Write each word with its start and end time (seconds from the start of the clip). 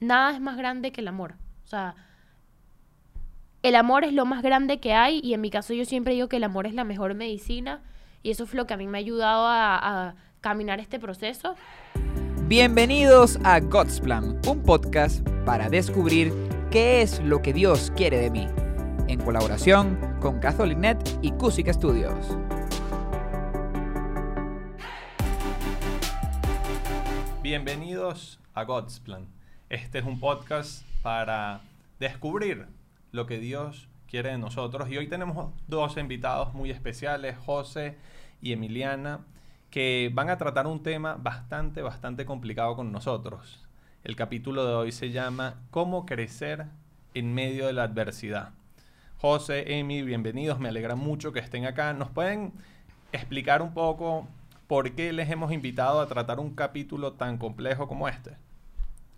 nada 0.00 0.32
es 0.32 0.40
más 0.40 0.56
grande 0.56 0.92
que 0.92 1.00
el 1.00 1.08
amor. 1.08 1.34
O 1.64 1.66
sea, 1.66 1.94
el 3.62 3.74
amor 3.74 4.04
es 4.04 4.12
lo 4.12 4.24
más 4.24 4.42
grande 4.42 4.80
que 4.80 4.94
hay 4.94 5.20
y 5.22 5.34
en 5.34 5.40
mi 5.40 5.50
caso 5.50 5.74
yo 5.74 5.84
siempre 5.84 6.14
digo 6.14 6.28
que 6.28 6.36
el 6.36 6.44
amor 6.44 6.66
es 6.66 6.74
la 6.74 6.84
mejor 6.84 7.14
medicina 7.14 7.82
y 8.22 8.30
eso 8.30 8.44
es 8.44 8.54
lo 8.54 8.66
que 8.66 8.74
a 8.74 8.76
mí 8.76 8.86
me 8.86 8.98
ha 8.98 9.00
ayudado 9.00 9.46
a, 9.46 10.08
a 10.08 10.14
caminar 10.40 10.80
este 10.80 10.98
proceso. 10.98 11.54
Bienvenidos 12.46 13.38
a 13.44 13.60
God's 13.60 14.00
Plan, 14.00 14.40
un 14.46 14.62
podcast 14.62 15.28
para 15.44 15.68
descubrir 15.68 16.32
qué 16.70 17.02
es 17.02 17.20
lo 17.22 17.42
que 17.42 17.52
Dios 17.52 17.92
quiere 17.94 18.18
de 18.18 18.30
mí, 18.30 18.46
en 19.06 19.20
colaboración 19.20 19.98
con 20.20 20.38
Catholic.net 20.38 20.98
y 21.20 21.32
Cusic 21.32 21.70
Studios. 21.72 22.38
Bienvenidos 27.42 28.40
a 28.54 28.64
God's 28.64 29.00
Plan. 29.00 29.37
Este 29.70 29.98
es 29.98 30.06
un 30.06 30.18
podcast 30.18 30.82
para 31.02 31.60
descubrir 32.00 32.64
lo 33.12 33.26
que 33.26 33.38
Dios 33.38 33.86
quiere 34.08 34.30
de 34.30 34.38
nosotros. 34.38 34.88
Y 34.88 34.96
hoy 34.96 35.08
tenemos 35.08 35.52
dos 35.66 35.98
invitados 35.98 36.54
muy 36.54 36.70
especiales, 36.70 37.36
José 37.36 37.98
y 38.40 38.54
Emiliana, 38.54 39.20
que 39.70 40.10
van 40.14 40.30
a 40.30 40.38
tratar 40.38 40.66
un 40.66 40.82
tema 40.82 41.16
bastante, 41.20 41.82
bastante 41.82 42.24
complicado 42.24 42.76
con 42.76 42.92
nosotros. 42.92 43.62
El 44.04 44.16
capítulo 44.16 44.64
de 44.64 44.72
hoy 44.72 44.90
se 44.90 45.10
llama 45.10 45.56
¿Cómo 45.70 46.06
crecer 46.06 46.64
en 47.12 47.34
medio 47.34 47.66
de 47.66 47.74
la 47.74 47.82
adversidad? 47.82 48.52
José, 49.18 49.78
Emi, 49.78 50.00
bienvenidos, 50.00 50.58
me 50.58 50.70
alegra 50.70 50.96
mucho 50.96 51.30
que 51.30 51.40
estén 51.40 51.66
acá. 51.66 51.92
¿Nos 51.92 52.08
pueden 52.08 52.54
explicar 53.12 53.60
un 53.60 53.74
poco 53.74 54.26
por 54.66 54.92
qué 54.92 55.12
les 55.12 55.28
hemos 55.28 55.52
invitado 55.52 56.00
a 56.00 56.08
tratar 56.08 56.40
un 56.40 56.54
capítulo 56.54 57.12
tan 57.12 57.36
complejo 57.36 57.86
como 57.86 58.08
este? 58.08 58.47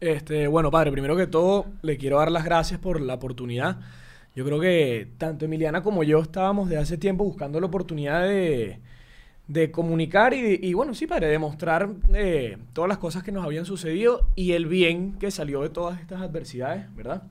Este, 0.01 0.47
bueno, 0.47 0.71
padre, 0.71 0.93
primero 0.93 1.15
que 1.15 1.27
todo, 1.27 1.67
le 1.83 1.99
quiero 1.99 2.19
dar 2.19 2.33
las 2.33 2.45
gracias 2.45 2.81
por 2.81 3.01
la 3.01 3.15
oportunidad. 3.15 3.79
Yo 4.35 4.45
creo 4.45 4.59
que 4.61 5.09
tanto 5.19 5.45
Emiliana 5.45 5.83
como 5.83 6.03
yo 6.05 6.21
estábamos 6.21 6.69
de 6.71 6.79
hace 6.79 6.97
tiempo 6.97 7.25
buscando 7.25 7.61
la 7.61 7.67
oportunidad 7.67 8.23
de, 8.23 8.79
de 9.49 9.71
comunicar 9.71 10.33
y, 10.33 10.73
bueno, 10.73 10.95
sí, 10.95 11.07
padre, 11.07 11.27
demostrar 11.27 11.91
eh, 12.15 12.57
todas 12.73 12.89
las 12.89 12.99
cosas 12.99 13.23
que 13.23 13.33
nos 13.33 13.45
habían 13.45 13.67
sucedido 13.67 14.29
y 14.37 14.53
el 14.53 14.67
bien 14.67 15.19
que 15.19 15.31
salió 15.31 15.61
de 15.63 15.69
todas 15.71 16.01
estas 16.01 16.23
adversidades, 16.23 16.95
¿verdad? 16.95 17.25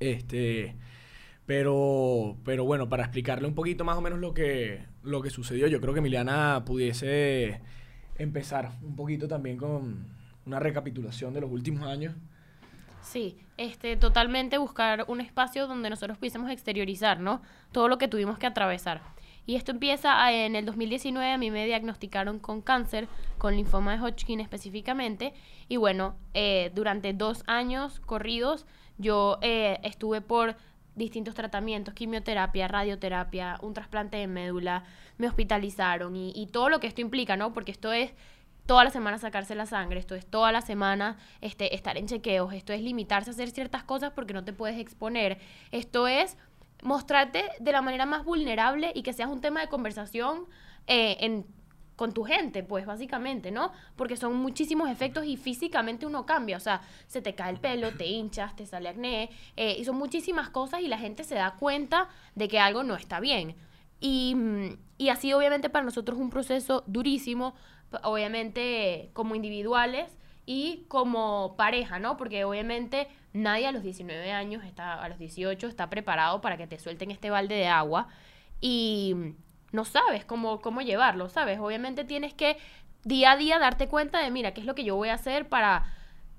Este, 0.00 0.76
pero, 1.44 2.36
pero 2.44 2.64
bueno, 2.64 2.88
para 2.88 3.02
explicarle 3.02 3.48
un 3.48 3.54
poquito 3.54 3.84
más 3.84 3.98
o 3.98 4.00
menos 4.00 4.18
lo 4.18 4.32
que, 4.32 4.84
lo 5.02 5.20
que 5.20 5.30
sucedió, 5.30 5.66
yo 5.66 5.80
creo 5.80 5.92
que 5.92 5.98
Emiliana 5.98 6.62
pudiese 6.64 7.60
empezar 8.16 8.70
un 8.82 8.96
poquito 8.96 9.28
también 9.28 9.56
con 9.56 10.06
una 10.46 10.58
recapitulación 10.58 11.34
de 11.34 11.40
los 11.40 11.50
últimos 11.50 11.88
años. 11.88 12.14
Sí, 13.02 13.36
este, 13.56 13.96
totalmente 13.96 14.58
buscar 14.58 15.04
un 15.08 15.20
espacio 15.20 15.66
donde 15.66 15.90
nosotros 15.90 16.18
pudiésemos 16.18 16.50
exteriorizar, 16.50 17.20
¿no? 17.20 17.42
Todo 17.72 17.88
lo 17.88 17.98
que 17.98 18.08
tuvimos 18.08 18.38
que 18.38 18.46
atravesar. 18.46 19.02
Y 19.44 19.56
esto 19.56 19.72
empieza 19.72 20.24
a, 20.24 20.32
en 20.32 20.54
el 20.54 20.64
2019, 20.64 21.32
a 21.32 21.38
mí 21.38 21.50
me 21.50 21.66
diagnosticaron 21.66 22.38
con 22.38 22.62
cáncer, 22.62 23.08
con 23.38 23.56
linfoma 23.56 23.96
de 23.96 24.02
Hodgkin 24.02 24.38
específicamente. 24.38 25.34
Y 25.68 25.78
bueno, 25.78 26.14
eh, 26.32 26.70
durante 26.74 27.12
dos 27.12 27.42
años 27.48 27.98
corridos, 28.00 28.66
yo 28.98 29.38
eh, 29.42 29.80
estuve 29.82 30.20
por 30.20 30.54
distintos 30.94 31.34
tratamientos, 31.34 31.94
quimioterapia, 31.94 32.68
radioterapia, 32.68 33.58
un 33.62 33.74
trasplante 33.74 34.16
de 34.18 34.28
médula, 34.28 34.84
me 35.18 35.26
hospitalizaron 35.26 36.14
y, 36.14 36.32
y 36.36 36.46
todo 36.46 36.68
lo 36.68 36.78
que 36.78 36.86
esto 36.86 37.00
implica, 37.00 37.36
¿no? 37.36 37.52
Porque 37.52 37.72
esto 37.72 37.92
es 37.92 38.12
toda 38.66 38.84
la 38.84 38.90
semana 38.90 39.18
sacarse 39.18 39.54
la 39.54 39.66
sangre, 39.66 39.98
esto 40.00 40.14
es 40.14 40.26
toda 40.26 40.52
la 40.52 40.60
semana 40.60 41.16
este, 41.40 41.74
estar 41.74 41.96
en 41.96 42.06
chequeos, 42.06 42.52
esto 42.52 42.72
es 42.72 42.82
limitarse 42.82 43.30
a 43.30 43.32
hacer 43.32 43.50
ciertas 43.50 43.84
cosas 43.84 44.12
porque 44.12 44.34
no 44.34 44.44
te 44.44 44.52
puedes 44.52 44.78
exponer, 44.78 45.38
esto 45.70 46.06
es 46.06 46.36
mostrarte 46.82 47.44
de 47.60 47.72
la 47.72 47.82
manera 47.82 48.06
más 48.06 48.24
vulnerable 48.24 48.92
y 48.94 49.02
que 49.02 49.12
seas 49.12 49.30
un 49.30 49.40
tema 49.40 49.60
de 49.60 49.68
conversación 49.68 50.46
eh, 50.86 51.44
con 51.96 52.12
tu 52.12 52.24
gente, 52.24 52.62
pues 52.64 52.86
básicamente, 52.86 53.50
¿no? 53.50 53.72
Porque 53.96 54.16
son 54.16 54.34
muchísimos 54.36 54.90
efectos 54.90 55.24
y 55.24 55.36
físicamente 55.36 56.06
uno 56.06 56.26
cambia, 56.26 56.56
o 56.56 56.60
sea, 56.60 56.80
se 57.06 57.22
te 57.22 57.34
cae 57.34 57.50
el 57.52 57.60
pelo, 57.60 57.92
te 57.92 58.06
hinchas, 58.06 58.56
te 58.56 58.66
sale 58.66 58.88
acné, 58.88 59.30
eh, 59.56 59.76
y 59.78 59.84
son 59.84 59.96
muchísimas 59.96 60.50
cosas 60.50 60.80
y 60.80 60.88
la 60.88 60.98
gente 60.98 61.22
se 61.22 61.36
da 61.36 61.52
cuenta 61.52 62.08
de 62.34 62.48
que 62.48 62.58
algo 62.58 62.82
no 62.82 62.96
está 62.96 63.20
bien. 63.20 63.54
Y, 64.00 64.36
y 64.98 65.10
así 65.10 65.32
obviamente 65.32 65.70
para 65.70 65.84
nosotros 65.84 66.18
un 66.18 66.30
proceso 66.30 66.82
durísimo, 66.88 67.54
obviamente 68.02 69.10
como 69.12 69.34
individuales 69.34 70.16
y 70.46 70.84
como 70.88 71.54
pareja, 71.56 71.98
¿no? 71.98 72.16
Porque 72.16 72.44
obviamente 72.44 73.08
nadie 73.32 73.66
a 73.66 73.72
los 73.72 73.82
19 73.82 74.32
años, 74.32 74.64
está, 74.64 75.02
a 75.02 75.08
los 75.08 75.18
18, 75.18 75.66
está 75.66 75.88
preparado 75.88 76.40
para 76.40 76.56
que 76.56 76.66
te 76.66 76.78
suelten 76.78 77.10
este 77.10 77.30
balde 77.30 77.54
de 77.54 77.68
agua 77.68 78.08
y 78.60 79.34
no 79.72 79.84
sabes 79.84 80.24
cómo, 80.24 80.60
cómo 80.60 80.82
llevarlo, 80.82 81.28
¿sabes? 81.28 81.58
Obviamente 81.58 82.04
tienes 82.04 82.34
que 82.34 82.58
día 83.04 83.32
a 83.32 83.36
día 83.36 83.58
darte 83.58 83.88
cuenta 83.88 84.20
de, 84.20 84.30
mira, 84.30 84.52
qué 84.52 84.60
es 84.60 84.66
lo 84.66 84.74
que 84.74 84.84
yo 84.84 84.96
voy 84.96 85.08
a 85.08 85.14
hacer 85.14 85.48
para, 85.48 85.84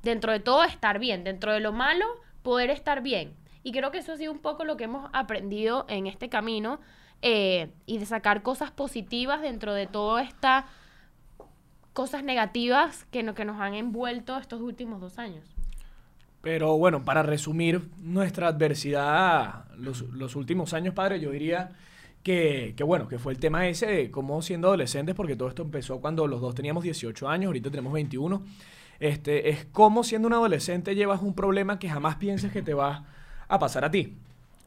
dentro 0.01 0.31
de 0.31 0.39
todo, 0.39 0.63
estar 0.63 0.99
bien, 0.99 1.23
dentro 1.23 1.53
de 1.53 1.59
lo 1.59 1.71
malo, 1.71 2.05
poder 2.43 2.69
estar 2.69 3.01
bien. 3.01 3.35
Y 3.63 3.71
creo 3.71 3.91
que 3.91 3.99
eso 3.99 4.13
ha 4.13 4.17
sido 4.17 4.31
un 4.31 4.39
poco 4.39 4.65
lo 4.65 4.77
que 4.77 4.83
hemos 4.83 5.09
aprendido 5.13 5.85
en 5.87 6.07
este 6.07 6.29
camino 6.29 6.79
eh, 7.21 7.71
y 7.85 7.97
de 7.97 8.05
sacar 8.05 8.43
cosas 8.43 8.71
positivas 8.71 9.41
dentro 9.41 9.73
de 9.73 9.87
toda 9.87 10.21
esta 10.21 10.67
cosas 11.93 12.23
negativas 12.23 13.05
que, 13.11 13.23
no, 13.23 13.33
que 13.35 13.45
nos 13.45 13.59
han 13.61 13.75
envuelto 13.75 14.37
estos 14.37 14.61
últimos 14.61 14.99
dos 14.99 15.19
años. 15.19 15.45
Pero 16.41 16.77
bueno, 16.77 17.05
para 17.05 17.23
resumir 17.23 17.81
nuestra 18.01 18.47
adversidad 18.49 19.65
los, 19.77 20.01
los 20.01 20.35
últimos 20.35 20.73
años, 20.73 20.93
padre, 20.93 21.19
yo 21.19 21.31
diría 21.31 21.71
que, 22.23 22.73
que, 22.75 22.83
bueno, 22.83 23.07
que 23.07 23.19
fue 23.19 23.31
el 23.31 23.39
tema 23.39 23.67
ese 23.67 23.85
de 23.85 24.11
cómo 24.11 24.41
siendo 24.41 24.67
adolescentes, 24.67 25.15
porque 25.15 25.35
todo 25.35 25.47
esto 25.47 25.61
empezó 25.61 26.01
cuando 26.01 26.27
los 26.27 26.41
dos 26.41 26.55
teníamos 26.55 26.83
18 26.83 27.29
años, 27.29 27.47
ahorita 27.47 27.69
tenemos 27.69 27.93
21. 27.93 28.43
Este, 28.99 29.49
es 29.49 29.65
cómo 29.71 30.03
siendo 30.03 30.27
un 30.27 30.33
adolescente 30.33 30.95
llevas 30.95 31.21
un 31.21 31.33
problema 31.33 31.79
que 31.79 31.89
jamás 31.89 32.15
piensas 32.15 32.51
que 32.51 32.61
te 32.61 32.73
va 32.73 33.05
a 33.47 33.59
pasar 33.59 33.85
a 33.85 33.91
ti. 33.91 34.17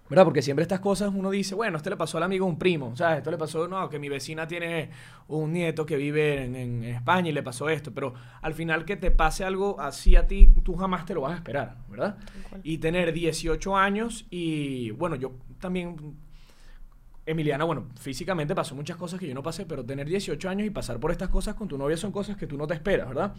¿Verdad? 0.08 0.24
Porque 0.24 0.42
siempre 0.42 0.62
estas 0.62 0.80
cosas 0.80 1.10
uno 1.14 1.30
dice, 1.30 1.54
bueno, 1.54 1.76
esto 1.76 1.90
le 1.90 1.96
pasó 1.96 2.18
al 2.18 2.22
amigo 2.22 2.46
un 2.46 2.58
primo, 2.58 2.94
¿sabes? 2.96 3.18
Esto 3.18 3.30
le 3.30 3.38
pasó, 3.38 3.66
no, 3.66 3.88
que 3.88 3.98
mi 3.98 4.08
vecina 4.08 4.46
tiene 4.46 4.90
un 5.28 5.52
nieto 5.52 5.84
que 5.84 5.96
vive 5.96 6.44
en, 6.44 6.54
en, 6.54 6.84
España 6.84 7.30
y 7.30 7.32
le 7.32 7.42
pasó 7.42 7.68
esto, 7.68 7.92
pero 7.92 8.14
al 8.40 8.54
final 8.54 8.84
que 8.84 8.96
te 8.96 9.10
pase 9.10 9.44
algo 9.44 9.80
así 9.80 10.14
a 10.16 10.26
ti, 10.26 10.52
tú 10.62 10.76
jamás 10.76 11.06
te 11.06 11.14
lo 11.14 11.22
vas 11.22 11.32
a 11.32 11.36
esperar, 11.36 11.76
¿verdad? 11.88 12.18
Y 12.62 12.78
tener 12.78 13.12
18 13.12 13.76
años 13.76 14.26
y, 14.30 14.90
bueno, 14.92 15.16
yo 15.16 15.32
también, 15.58 16.16
Emiliana, 17.24 17.64
bueno, 17.64 17.88
físicamente 17.98 18.54
pasó 18.54 18.76
muchas 18.76 18.96
cosas 18.96 19.18
que 19.18 19.26
yo 19.26 19.34
no 19.34 19.42
pasé, 19.42 19.66
pero 19.66 19.84
tener 19.84 20.06
18 20.06 20.48
años 20.48 20.66
y 20.66 20.70
pasar 20.70 21.00
por 21.00 21.10
estas 21.10 21.28
cosas 21.28 21.54
con 21.54 21.66
tu 21.66 21.76
novia 21.76 21.96
son 21.96 22.12
cosas 22.12 22.36
que 22.36 22.46
tú 22.46 22.56
no 22.56 22.66
te 22.66 22.74
esperas, 22.74 23.08
¿verdad? 23.08 23.34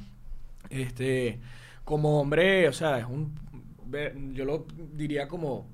Este, 0.70 1.40
como 1.86 2.20
hombre, 2.20 2.68
o 2.68 2.74
sea, 2.74 3.00
es 3.00 3.06
un, 3.06 3.34
yo 4.34 4.44
lo 4.44 4.66
diría 4.94 5.30
como 5.30 5.68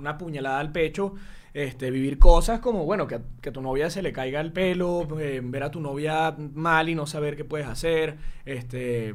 una 0.00 0.18
puñalada 0.18 0.58
al 0.58 0.72
pecho, 0.72 1.14
este, 1.52 1.90
vivir 1.90 2.18
cosas 2.18 2.60
como, 2.60 2.84
bueno, 2.84 3.06
que, 3.06 3.16
a 3.16 3.52
tu 3.52 3.60
novia 3.60 3.90
se 3.90 4.02
le 4.02 4.12
caiga 4.12 4.40
el 4.40 4.52
pelo, 4.52 5.06
eh, 5.20 5.40
ver 5.42 5.62
a 5.62 5.70
tu 5.70 5.80
novia 5.80 6.34
mal 6.38 6.88
y 6.88 6.94
no 6.94 7.06
saber 7.06 7.36
qué 7.36 7.44
puedes 7.44 7.66
hacer, 7.66 8.16
este, 8.44 9.14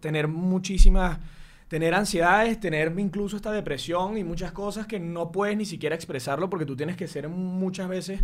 tener 0.00 0.28
muchísimas, 0.28 1.18
tener 1.68 1.94
ansiedades, 1.94 2.60
tener 2.60 2.92
incluso 2.98 3.36
esta 3.36 3.52
depresión 3.52 4.16
y 4.16 4.24
muchas 4.24 4.52
cosas 4.52 4.86
que 4.86 5.00
no 5.00 5.32
puedes 5.32 5.56
ni 5.56 5.64
siquiera 5.64 5.94
expresarlo 5.94 6.48
porque 6.50 6.66
tú 6.66 6.76
tienes 6.76 6.96
que 6.96 7.08
ser 7.08 7.28
muchas 7.28 7.88
veces 7.88 8.22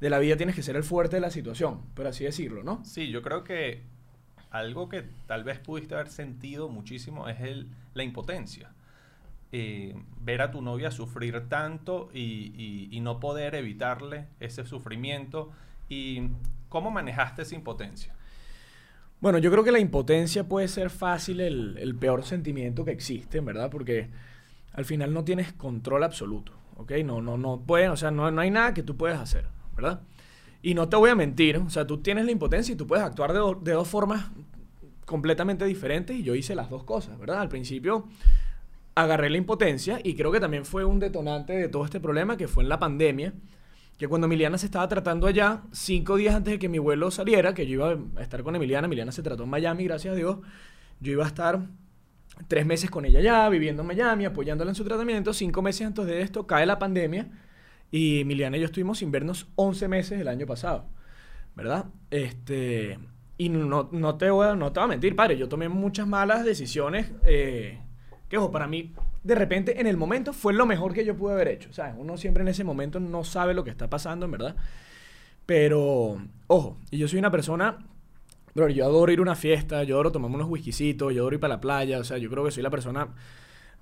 de 0.00 0.10
la 0.10 0.18
vida, 0.18 0.36
tienes 0.36 0.54
que 0.54 0.62
ser 0.62 0.76
el 0.76 0.84
fuerte 0.84 1.16
de 1.16 1.20
la 1.20 1.30
situación, 1.30 1.82
por 1.94 2.06
así 2.06 2.24
decirlo, 2.24 2.62
¿no? 2.62 2.84
Sí, 2.84 3.10
yo 3.10 3.22
creo 3.22 3.44
que 3.44 3.82
algo 4.50 4.88
que 4.88 5.04
tal 5.26 5.42
vez 5.42 5.58
pudiste 5.58 5.94
haber 5.94 6.08
sentido 6.08 6.68
muchísimo 6.68 7.28
es 7.28 7.40
el, 7.40 7.68
la 7.94 8.04
impotencia 8.04 8.70
eh, 9.56 9.94
ver 10.20 10.42
a 10.42 10.50
tu 10.50 10.62
novia 10.62 10.90
sufrir 10.90 11.48
tanto 11.48 12.10
y, 12.12 12.98
no 13.02 13.20
poder 13.20 13.54
evitarle 13.54 14.26
ese 14.40 14.64
sufrimiento. 14.64 15.52
¿Y 15.88 16.22
cómo 16.68 16.90
manejaste 16.90 17.42
esa 17.42 17.54
impotencia? 17.54 18.12
Bueno, 19.20 19.38
yo 19.38 19.52
creo 19.52 19.62
que 19.62 19.70
la 19.70 19.78
impotencia 19.78 20.48
puede 20.48 20.66
ser 20.66 20.90
fácil 20.90 21.40
el, 21.40 21.96
peor 22.00 22.24
sentimiento 22.24 22.84
que 22.84 22.90
existe, 22.90 23.38
¿verdad? 23.38 23.70
Porque 23.70 24.10
al 24.72 24.84
final 24.84 25.14
no 25.14 25.22
tienes 25.22 25.52
control 25.52 26.02
absoluto, 26.02 26.50
¿ok? 26.74 26.90
No, 27.04 27.22
no, 27.22 27.38
no 27.38 27.60
pueden, 27.64 27.92
o 27.92 27.96
sea, 27.96 28.10
no, 28.10 28.28
no 28.32 28.40
hay 28.40 28.50
nada 28.50 28.74
que 28.74 28.82
tú 28.82 28.96
puedas 28.96 29.20
hacer, 29.20 29.46
¿verdad? 29.76 30.00
Y 30.62 30.74
no 30.74 30.88
te 30.88 30.96
voy 30.96 31.10
a 31.10 31.14
mentir, 31.14 31.58
o 31.58 31.70
sea, 31.70 31.86
tú 31.86 31.98
tienes 31.98 32.24
la 32.24 32.32
impotencia 32.32 32.72
y 32.72 32.76
tú 32.76 32.88
puedes 32.88 33.04
actuar 33.04 33.32
de 33.32 33.72
dos 33.72 33.86
formas 33.86 34.32
completamente 35.04 35.64
diferentes 35.64 36.16
y 36.16 36.24
yo 36.24 36.34
hice 36.34 36.56
las 36.56 36.70
dos 36.70 36.82
cosas, 36.82 37.16
¿verdad? 37.20 37.40
Al 37.40 37.48
principio 37.48 38.08
agarré 38.94 39.30
la 39.30 39.38
impotencia 39.38 40.00
y 40.02 40.14
creo 40.14 40.30
que 40.30 40.40
también 40.40 40.64
fue 40.64 40.84
un 40.84 41.00
detonante 41.00 41.52
de 41.54 41.68
todo 41.68 41.84
este 41.84 42.00
problema 42.00 42.36
que 42.36 42.48
fue 42.48 42.62
en 42.62 42.68
la 42.68 42.78
pandemia, 42.78 43.32
que 43.98 44.08
cuando 44.08 44.26
Emiliana 44.26 44.58
se 44.58 44.66
estaba 44.66 44.88
tratando 44.88 45.26
allá, 45.26 45.62
cinco 45.72 46.16
días 46.16 46.34
antes 46.34 46.52
de 46.52 46.58
que 46.58 46.68
mi 46.68 46.78
vuelo 46.78 47.10
saliera, 47.10 47.54
que 47.54 47.66
yo 47.66 47.74
iba 47.74 47.98
a 48.16 48.22
estar 48.22 48.42
con 48.42 48.56
Emiliana, 48.56 48.86
Emiliana 48.86 49.12
se 49.12 49.22
trató 49.22 49.44
en 49.44 49.50
Miami, 49.50 49.84
gracias 49.84 50.12
a 50.12 50.16
Dios, 50.16 50.38
yo 51.00 51.12
iba 51.12 51.24
a 51.24 51.28
estar 51.28 51.60
tres 52.48 52.66
meses 52.66 52.90
con 52.90 53.04
ella 53.04 53.20
ya, 53.20 53.48
viviendo 53.48 53.82
en 53.82 53.88
Miami, 53.88 54.24
apoyándola 54.24 54.70
en 54.70 54.74
su 54.74 54.84
tratamiento. 54.84 55.32
Cinco 55.32 55.62
meses 55.62 55.86
antes 55.86 56.06
de 56.06 56.20
esto 56.22 56.46
cae 56.46 56.66
la 56.66 56.78
pandemia 56.78 57.28
y 57.90 58.20
Emiliana 58.20 58.56
y 58.56 58.60
yo 58.60 58.66
estuvimos 58.66 58.98
sin 58.98 59.10
vernos 59.10 59.48
11 59.54 59.88
meses 59.88 60.20
el 60.20 60.28
año 60.28 60.46
pasado, 60.46 60.86
¿verdad? 61.54 61.86
Este, 62.10 62.98
y 63.38 63.48
no, 63.48 63.88
no, 63.92 64.16
te 64.16 64.30
voy 64.30 64.48
a, 64.48 64.56
no 64.56 64.72
te 64.72 64.80
voy 64.80 64.84
a 64.86 64.88
mentir, 64.88 65.14
padre, 65.14 65.36
yo 65.36 65.48
tomé 65.48 65.68
muchas 65.68 66.06
malas 66.06 66.44
decisiones 66.44 67.12
eh, 67.24 67.80
que, 68.28 68.38
ojo, 68.38 68.50
para 68.50 68.66
mí, 68.66 68.92
de 69.22 69.34
repente, 69.34 69.80
en 69.80 69.86
el 69.86 69.96
momento 69.96 70.32
fue 70.32 70.52
lo 70.52 70.66
mejor 70.66 70.92
que 70.92 71.04
yo 71.04 71.16
pude 71.16 71.34
haber 71.34 71.48
hecho, 71.48 71.72
¿sabes? 71.72 71.94
Uno 71.96 72.16
siempre 72.16 72.42
en 72.42 72.48
ese 72.48 72.64
momento 72.64 73.00
no 73.00 73.24
sabe 73.24 73.54
lo 73.54 73.64
que 73.64 73.70
está 73.70 73.88
pasando, 73.88 74.26
en 74.26 74.32
verdad. 74.32 74.56
Pero, 75.46 76.18
ojo, 76.46 76.78
y 76.90 76.98
yo 76.98 77.08
soy 77.08 77.18
una 77.18 77.30
persona 77.30 77.78
Bro, 78.54 78.68
yo 78.68 78.84
adoro 78.84 79.10
ir 79.10 79.18
a 79.18 79.22
una 79.22 79.34
fiesta, 79.34 79.82
yo 79.82 79.96
adoro 79.96 80.12
tomarme 80.12 80.36
unos 80.36 80.48
whiskycitos, 80.48 81.12
yo 81.12 81.22
adoro 81.22 81.34
ir 81.34 81.40
para 81.40 81.54
la 81.54 81.60
playa, 81.60 81.98
o 81.98 82.04
sea, 82.04 82.18
yo 82.18 82.30
creo 82.30 82.44
que 82.44 82.52
soy 82.52 82.62
la 82.62 82.70
persona 82.70 83.08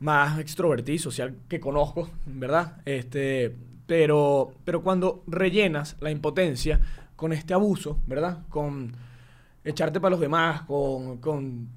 más 0.01 0.39
extrovertida 0.39 0.95
y 0.95 0.99
social 0.99 1.37
que 1.47 1.61
conozco, 1.61 2.09
¿verdad? 2.25 2.81
Este, 2.87 3.55
pero, 3.87 4.55
pero 4.65 4.83
cuando 4.83 5.25
rellenas 5.27 5.97
la 6.01 6.11
impotencia 6.11 6.81
con 7.17 7.35
este 7.35 7.53
abuso, 7.53 8.01
¿verdad? 8.07 8.47
Con 8.49 8.97
echarte 9.63 10.01
para 10.01 10.13
los 10.13 10.21
demás, 10.21 10.63
con, 10.63 11.19
con 11.19 11.69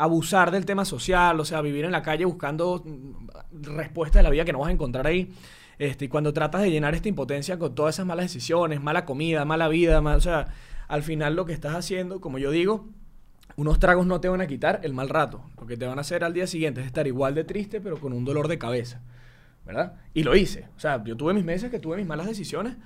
abusar 0.00 0.50
del 0.50 0.64
tema 0.64 0.86
social, 0.86 1.38
o 1.38 1.44
sea, 1.44 1.60
vivir 1.60 1.84
en 1.84 1.92
la 1.92 2.02
calle 2.02 2.24
buscando 2.24 2.82
respuestas 3.52 4.20
de 4.20 4.22
la 4.22 4.30
vida 4.30 4.46
que 4.46 4.52
no 4.52 4.60
vas 4.60 4.70
a 4.70 4.72
encontrar 4.72 5.06
ahí. 5.06 5.30
Este, 5.78 6.06
y 6.06 6.08
cuando 6.08 6.32
tratas 6.32 6.62
de 6.62 6.70
llenar 6.70 6.94
esta 6.94 7.08
impotencia 7.08 7.58
con 7.58 7.74
todas 7.74 7.96
esas 7.96 8.06
malas 8.06 8.24
decisiones, 8.24 8.82
mala 8.82 9.04
comida, 9.04 9.44
mala 9.44 9.68
vida, 9.68 10.00
o 10.00 10.20
sea, 10.20 10.48
al 10.88 11.02
final 11.02 11.36
lo 11.36 11.44
que 11.44 11.52
estás 11.52 11.74
haciendo, 11.74 12.18
como 12.18 12.38
yo 12.38 12.50
digo, 12.50 12.88
unos 13.56 13.78
tragos 13.78 14.06
no 14.06 14.22
te 14.22 14.30
van 14.30 14.40
a 14.40 14.46
quitar 14.46 14.80
el 14.84 14.94
mal 14.94 15.10
rato. 15.10 15.42
Lo 15.58 15.66
que 15.66 15.76
te 15.76 15.86
van 15.86 15.98
a 15.98 16.00
hacer 16.00 16.24
al 16.24 16.32
día 16.32 16.46
siguiente 16.46 16.80
es 16.80 16.86
estar 16.86 17.06
igual 17.06 17.34
de 17.34 17.44
triste, 17.44 17.82
pero 17.82 17.98
con 18.00 18.14
un 18.14 18.24
dolor 18.24 18.48
de 18.48 18.58
cabeza. 18.58 19.02
¿Verdad? 19.66 19.96
Y 20.14 20.22
lo 20.22 20.34
hice. 20.34 20.68
O 20.76 20.80
sea, 20.80 21.04
yo 21.04 21.14
tuve 21.14 21.34
mis 21.34 21.44
meses 21.44 21.70
que 21.70 21.78
tuve 21.78 21.98
mis 21.98 22.06
malas 22.06 22.26
decisiones, 22.26 22.76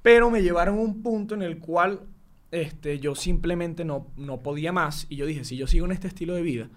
pero 0.00 0.30
me 0.30 0.42
llevaron 0.42 0.78
a 0.78 0.80
un 0.80 1.02
punto 1.02 1.34
en 1.34 1.42
el 1.42 1.58
cual 1.58 2.06
este, 2.50 2.98
yo 2.98 3.14
simplemente 3.14 3.84
no, 3.84 4.08
no 4.16 4.42
podía 4.42 4.72
más. 4.72 5.06
Y 5.08 5.16
yo 5.16 5.26
dije, 5.26 5.44
si 5.44 5.56
yo 5.56 5.66
sigo 5.66 5.86
en 5.86 5.92
este 5.92 6.08
estilo 6.08 6.34
de 6.34 6.42
vida, 6.42 6.70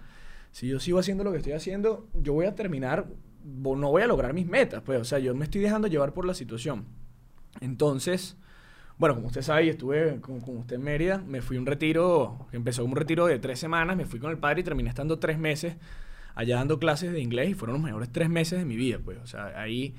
si 0.51 0.67
yo 0.67 0.79
sigo 0.79 0.99
haciendo 0.99 1.23
lo 1.23 1.31
que 1.31 1.37
estoy 1.37 1.53
haciendo, 1.53 2.07
yo 2.13 2.33
voy 2.33 2.45
a 2.45 2.55
terminar, 2.55 3.07
no 3.43 3.91
voy 3.91 4.01
a 4.01 4.07
lograr 4.07 4.33
mis 4.33 4.47
metas. 4.47 4.81
Pues, 4.81 4.99
o 4.99 5.03
sea, 5.03 5.19
yo 5.19 5.33
me 5.35 5.45
estoy 5.45 5.61
dejando 5.61 5.87
llevar 5.87 6.13
por 6.13 6.25
la 6.25 6.33
situación. 6.33 6.85
Entonces, 7.61 8.37
bueno, 8.97 9.15
como 9.15 9.27
usted 9.27 9.41
sabe, 9.41 9.69
estuve 9.69 10.19
con, 10.19 10.41
usted 10.45 10.75
en 10.75 10.83
Mérida, 10.83 11.19
me 11.19 11.41
fui 11.41 11.57
un 11.57 11.65
retiro, 11.65 12.47
empezó 12.51 12.83
un 12.83 12.95
retiro 12.95 13.27
de 13.27 13.39
tres 13.39 13.59
semanas, 13.59 13.95
me 13.95 14.05
fui 14.05 14.19
con 14.19 14.31
el 14.31 14.37
padre 14.37 14.61
y 14.61 14.63
terminé 14.63 14.89
estando 14.89 15.19
tres 15.19 15.39
meses 15.39 15.75
allá 16.35 16.57
dando 16.57 16.79
clases 16.79 17.11
de 17.11 17.19
inglés 17.19 17.49
y 17.49 17.53
fueron 17.53 17.75
los 17.75 17.83
mejores 17.83 18.09
tres 18.11 18.29
meses 18.29 18.59
de 18.59 18.65
mi 18.65 18.75
vida, 18.75 18.99
pues, 19.03 19.17
o 19.17 19.27
sea, 19.27 19.59
ahí 19.59 19.95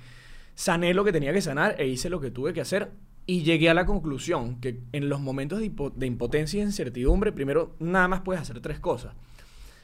sané 0.55 0.95
lo 0.95 1.05
que 1.05 1.13
tenía 1.13 1.33
que 1.33 1.41
sanar 1.41 1.77
e 1.79 1.87
hice 1.87 2.09
lo 2.09 2.21
que 2.21 2.31
tuve 2.31 2.53
que 2.53 2.61
hacer 2.61 2.93
y 3.31 3.45
llegué 3.45 3.71
a 3.71 3.75
la 3.75 3.87
conclusión 3.87 4.61
que 4.61 4.81
en 4.91 5.09
los 5.09 5.21
momentos 5.21 5.61
de, 5.61 6.07
impotencia 6.07 6.61
e 6.61 6.67
incertidumbre, 6.67 7.31
primero, 7.31 7.77
nada 7.79 8.09
más 8.09 8.23
puedes 8.23 8.43
hacer 8.43 8.59
tres 8.59 8.81
cosas. 8.81 9.15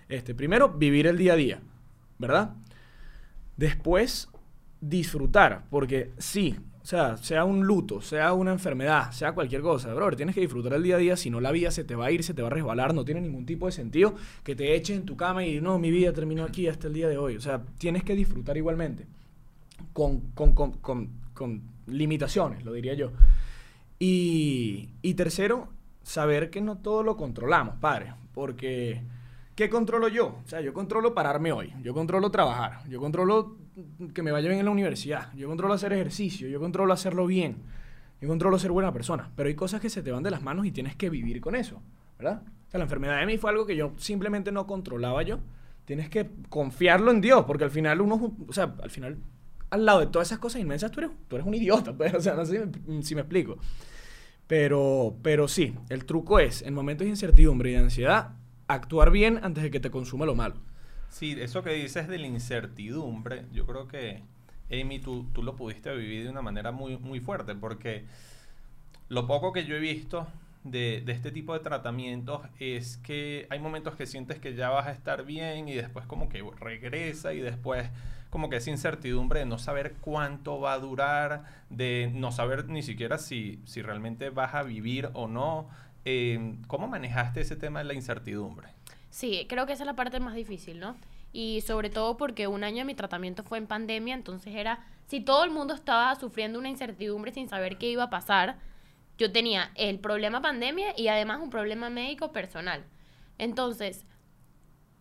Este, 0.09 0.35
primero, 0.35 0.71
vivir 0.71 1.07
el 1.07 1.17
día 1.17 1.35
a 1.35 1.37
día, 1.37 1.61
¿verdad? 2.19 2.55
Después, 3.57 4.29
disfrutar, 4.81 5.63
porque 5.71 6.11
sí, 6.19 6.57
o 6.83 6.85
sea, 6.85 7.19
sea 7.19 7.45
un 7.45 7.65
luto, 7.65 8.01
sea 8.01 8.33
una 8.33 8.51
enfermedad, 8.51 9.13
sea 9.13 9.31
cualquier 9.31 9.63
cosa, 9.63 9.95
bro, 9.95 10.11
tienes 10.17 10.35
que 10.35 10.41
disfrutar 10.41 10.73
el 10.73 10.83
día 10.83 10.97
a 10.97 10.99
día, 10.99 11.17
si 11.17 11.31
no 11.31 11.41
la 11.41 11.53
vida 11.53 11.71
se 11.71 11.85
te 11.85 11.95
va 11.95 12.07
a 12.07 12.11
ir, 12.11 12.25
se 12.25 12.35
te 12.35 12.43
va 12.43 12.49
a 12.49 12.51
resbalar, 12.51 12.95
no 12.95 13.05
tiene 13.05 13.21
ningún 13.21 13.47
tipo 13.47 13.67
de 13.67 13.73
sentido 13.73 14.17
que 14.43 14.57
te 14.57 14.75
eches 14.75 14.97
en 14.97 15.05
tu 15.05 15.17
cama 15.17 15.47
y 15.47 15.61
no, 15.61 15.79
mi 15.79 15.93
vida 15.93 16.13
terminó 16.13 16.43
aquí 16.43 16.67
hasta 16.67 16.89
el 16.89 16.95
día 16.95 17.07
de 17.07 17.17
hoy. 17.17 17.37
O 17.37 17.41
sea, 17.41 17.63
tienes 17.79 18.03
que 18.03 18.17
disfrutar 18.17 18.57
igualmente, 18.57 19.07
con, 19.93 20.33
con 20.33 21.76
limitaciones, 21.87 22.65
lo 22.65 22.73
diría 22.73 22.95
yo. 22.95 23.13
Y, 23.99 24.91
y 25.03 25.15
tercero, 25.15 25.69
saber 26.03 26.51
que 26.51 26.61
no 26.61 26.79
todo 26.79 27.03
lo 27.03 27.17
controlamos, 27.17 27.77
padre, 27.77 28.15
porque 28.33 29.03
¿qué 29.55 29.69
controlo 29.69 30.09
yo? 30.09 30.39
O 30.45 30.49
sea, 30.49 30.61
yo 30.61 30.73
controlo 30.73 31.15
pararme 31.15 31.51
hoy, 31.53 31.73
yo 31.83 31.95
controlo 31.95 32.31
trabajar, 32.31 32.89
yo 32.89 33.01
controlo 33.01 33.57
que 34.15 34.23
me 34.23 34.31
vaya 34.31 34.49
bien 34.49 34.61
en 34.61 34.67
la 34.67 34.71
universidad, 34.71 35.33
yo 35.35 35.49
controlo 35.49 35.75
hacer 35.75 35.93
ejercicio, 35.93 36.49
yo 36.49 36.61
controlo 36.61 36.93
hacerlo 36.93 37.27
bien, 37.27 37.57
yo 38.21 38.29
controlo 38.29 38.59
ser 38.59 38.71
buena 38.71 38.93
persona, 38.93 39.31
pero 39.35 39.49
hay 39.49 39.55
cosas 39.55 39.81
que 39.81 39.91
se 39.91 40.03
te 40.03 40.13
van 40.13 40.23
de 40.23 40.31
las 40.31 40.43
manos 40.43 40.67
y 40.67 40.71
tienes 40.71 40.95
que 40.95 41.11
vivir 41.11 41.41
con 41.41 41.57
eso, 41.57 41.83
¿verdad? 42.19 42.43
O 42.69 42.71
sea, 42.71 42.79
la 42.79 42.85
enfermedad 42.85 43.21
de 43.21 43.27
mí 43.27 43.39
fue 43.39 43.51
algo 43.51 43.67
que 43.67 43.77
yo 43.77 43.93
simplemente 43.97 44.53
no 44.53 44.67
controlaba 44.67 45.23
yo. 45.23 45.39
Tienes 45.85 46.09
que 46.09 46.29
confiarlo 46.49 47.13
en 47.13 47.21
Dios, 47.21 47.45
porque 47.47 47.65
al 47.65 47.71
final 47.71 48.01
uno, 48.01 48.35
o 48.49 48.53
sea, 48.53 48.75
al 48.83 48.91
final, 48.91 49.19
al 49.71 49.85
lado 49.85 50.01
de 50.01 50.07
todas 50.07 50.29
esas 50.29 50.39
cosas 50.39 50.61
inmensas, 50.61 50.91
tú 50.91 51.01
eres, 51.01 51.11
tú 51.29 51.37
eres 51.37 51.47
un 51.47 51.55
idiota, 51.55 51.93
pues, 51.97 52.15
o 52.15 52.21
sea, 52.21 52.35
no 52.35 52.45
sé 52.45 52.69
si 53.03 53.15
me, 53.15 53.21
explico. 53.23 53.59
Pero, 54.47 55.17
pero 55.23 55.49
sí, 55.49 55.75
el 55.89 56.05
truco 56.05 56.39
es, 56.39 56.63
en 56.63 56.75
momentos 56.75 57.05
de 57.05 57.11
incertidumbre 57.11 57.71
y 57.71 57.73
de 57.73 57.79
ansiedad, 57.79 58.37
actuar 58.69 59.11
bien 59.11 59.41
antes 59.43 59.65
de 59.65 59.71
que 59.71 59.81
te 59.81 59.91
consuma 59.91 60.25
lo 60.25 60.35
malo. 60.35 60.57
Sí, 61.09 61.37
eso 61.39 61.63
que 61.63 61.71
dices 61.71 62.09
de 62.09 62.19
la 62.19 62.27
incertidumbre, 62.27 63.47
yo 63.53 63.67
creo 63.67 63.89
que, 63.89 64.23
Amy, 64.71 65.01
tú, 65.01 65.27
tú 65.33 65.43
lo 65.43 65.57
pudiste 65.57 65.95
vivir 65.95 66.25
de 66.25 66.31
una 66.31 66.43
manera 66.43 66.71
muy, 66.71 66.97
muy 66.99 67.21
fuerte, 67.21 67.55
porque 67.55 68.05
lo 69.09 69.27
poco 69.27 69.53
que 69.53 69.65
yo 69.65 69.75
he 69.77 69.81
visto 69.81 70.27
de, 70.63 71.03
de, 71.05 71.13
este 71.13 71.31
tipo 71.33 71.55
de 71.55 71.61
tratamientos 71.61 72.43
es 72.59 72.99
que 72.99 73.47
hay 73.51 73.59
momentos 73.59 73.95
que 73.95 74.07
sientes 74.07 74.39
que 74.39 74.55
ya 74.55 74.69
vas 74.69 74.87
a 74.87 74.93
estar 74.93 75.25
bien 75.25 75.69
y 75.69 75.75
después 75.75 76.07
como 76.07 76.29
que 76.29 76.45
regresa 76.61 77.33
y 77.33 77.41
después 77.41 77.89
como 78.37 78.51
que 78.51 78.57
esa 78.57 78.69
incertidumbre 78.69 79.41
de 79.41 79.47
no 79.47 79.57
saber 79.57 79.95
cuánto 80.03 80.61
va 80.61 80.75
a 80.75 80.79
durar, 80.79 81.45
de 81.71 82.11
no 82.13 82.33
saber 82.33 82.69
ni 82.69 82.83
siquiera 82.83 83.17
si, 83.17 83.63
si 83.65 83.81
realmente 83.81 84.29
vas 84.29 84.55
a 84.55 84.63
vivir 84.63 85.09
o 85.15 85.27
no. 85.27 85.71
Eh, 86.05 86.57
¿Cómo 86.67 86.87
manejaste 86.87 87.41
ese 87.41 87.57
tema 87.57 87.79
de 87.79 87.87
la 87.87 87.95
incertidumbre? 87.95 88.69
Sí, 89.09 89.47
creo 89.49 89.65
que 89.65 89.73
esa 89.73 89.85
es 89.85 89.87
la 89.87 89.97
parte 89.97 90.21
más 90.21 90.35
difícil, 90.35 90.79
¿no? 90.79 90.99
Y 91.33 91.63
sobre 91.63 91.89
todo 91.89 92.19
porque 92.19 92.47
un 92.47 92.63
año 92.63 92.81
de 92.81 92.85
mi 92.85 92.95
tratamiento 92.95 93.43
fue 93.43 93.57
en 93.57 93.67
pandemia, 93.67 94.15
entonces 94.15 94.55
era, 94.55 94.85
si 95.07 95.21
todo 95.21 95.43
el 95.43 95.51
mundo 95.51 95.73
estaba 95.73 96.15
sufriendo 96.17 96.59
una 96.59 96.69
incertidumbre 96.69 97.33
sin 97.33 97.49
saber 97.49 97.79
qué 97.79 97.89
iba 97.89 98.03
a 98.03 98.11
pasar, 98.11 98.59
yo 99.17 99.33
tenía 99.33 99.71
el 99.77 99.99
problema 99.99 100.43
pandemia 100.43 100.89
y 100.95 101.09
además 101.09 101.41
un 101.41 101.49
problema 101.49 101.89
médico 101.89 102.33
personal. 102.33 102.85
Entonces, 103.39 104.05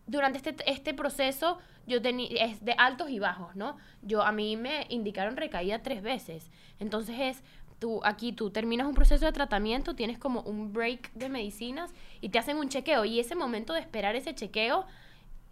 durante 0.07 0.37
este, 0.37 0.55
este 0.69 0.93
proceso 0.93 1.57
yo 1.87 2.01
tenía 2.01 2.45
es 2.45 2.63
de 2.63 2.73
altos 2.73 3.09
y 3.09 3.19
bajos, 3.19 3.55
¿no? 3.55 3.77
Yo 4.01 4.23
a 4.23 4.31
mí 4.31 4.57
me 4.57 4.87
indicaron 4.89 5.37
recaída 5.37 5.81
tres 5.81 6.01
veces. 6.01 6.51
Entonces 6.79 7.15
es 7.19 7.43
tú 7.79 8.01
aquí 8.03 8.31
tú 8.31 8.49
terminas 8.49 8.87
un 8.87 8.93
proceso 8.93 9.25
de 9.25 9.31
tratamiento, 9.31 9.95
tienes 9.95 10.17
como 10.17 10.41
un 10.41 10.73
break 10.73 11.11
de 11.13 11.29
medicinas 11.29 11.93
y 12.21 12.29
te 12.29 12.39
hacen 12.39 12.57
un 12.57 12.69
chequeo. 12.69 13.05
Y 13.05 13.19
ese 13.19 13.35
momento 13.35 13.73
de 13.73 13.79
esperar 13.79 14.15
ese 14.15 14.33
chequeo, 14.33 14.85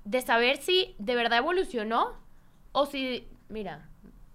de 0.06 0.22
saber 0.22 0.58
si 0.58 0.96
de 1.00 1.16
verdad 1.16 1.40
evolucionó 1.40 2.14
o 2.72 2.86
si, 2.86 3.28
mira, 3.50 3.90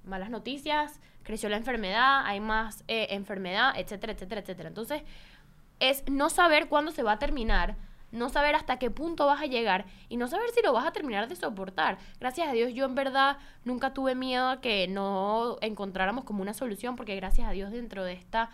malas 0.05 0.31
noticias, 0.31 1.01
creció 1.23 1.49
la 1.49 1.57
enfermedad, 1.57 2.23
hay 2.25 2.41
más 2.41 2.85
eh, 2.89 3.09
enfermedad, 3.11 3.73
etcétera, 3.77 4.13
etcétera, 4.13 4.41
etcétera. 4.41 4.69
Entonces, 4.69 5.03
es 5.81 6.05
no 6.09 6.31
saber 6.31 6.69
cuándo 6.69 6.91
se 6.91 7.03
va 7.03 7.13
a 7.13 7.19
terminar 7.19 7.77
no 8.11 8.29
saber 8.29 8.55
hasta 8.55 8.79
qué 8.79 8.91
punto 8.91 9.27
vas 9.27 9.41
a 9.43 9.47
llegar 9.47 9.85
y 10.09 10.17
no 10.17 10.29
saber 10.29 10.51
si 10.51 10.63
lo 10.63 10.73
vas 10.73 10.87
a 10.87 10.93
terminar 10.93 11.29
de 11.29 11.37
soportar. 11.37 11.99
Gracias 12.21 12.49
a 12.49 12.53
Dios 12.53 12.73
yo 12.75 12.85
en 12.85 12.95
verdad 12.95 13.39
nunca 13.65 13.93
tuve 13.93 14.15
miedo 14.15 14.49
a 14.49 14.61
que 14.61 14.89
no 14.89 15.59
encontráramos 15.61 16.25
como 16.25 16.43
una 16.43 16.55
solución 16.55 16.97
porque 16.97 17.17
gracias 17.17 17.49
a 17.49 17.53
Dios 17.53 17.71
dentro 17.71 18.05
de 18.05 18.13
esta 18.13 18.51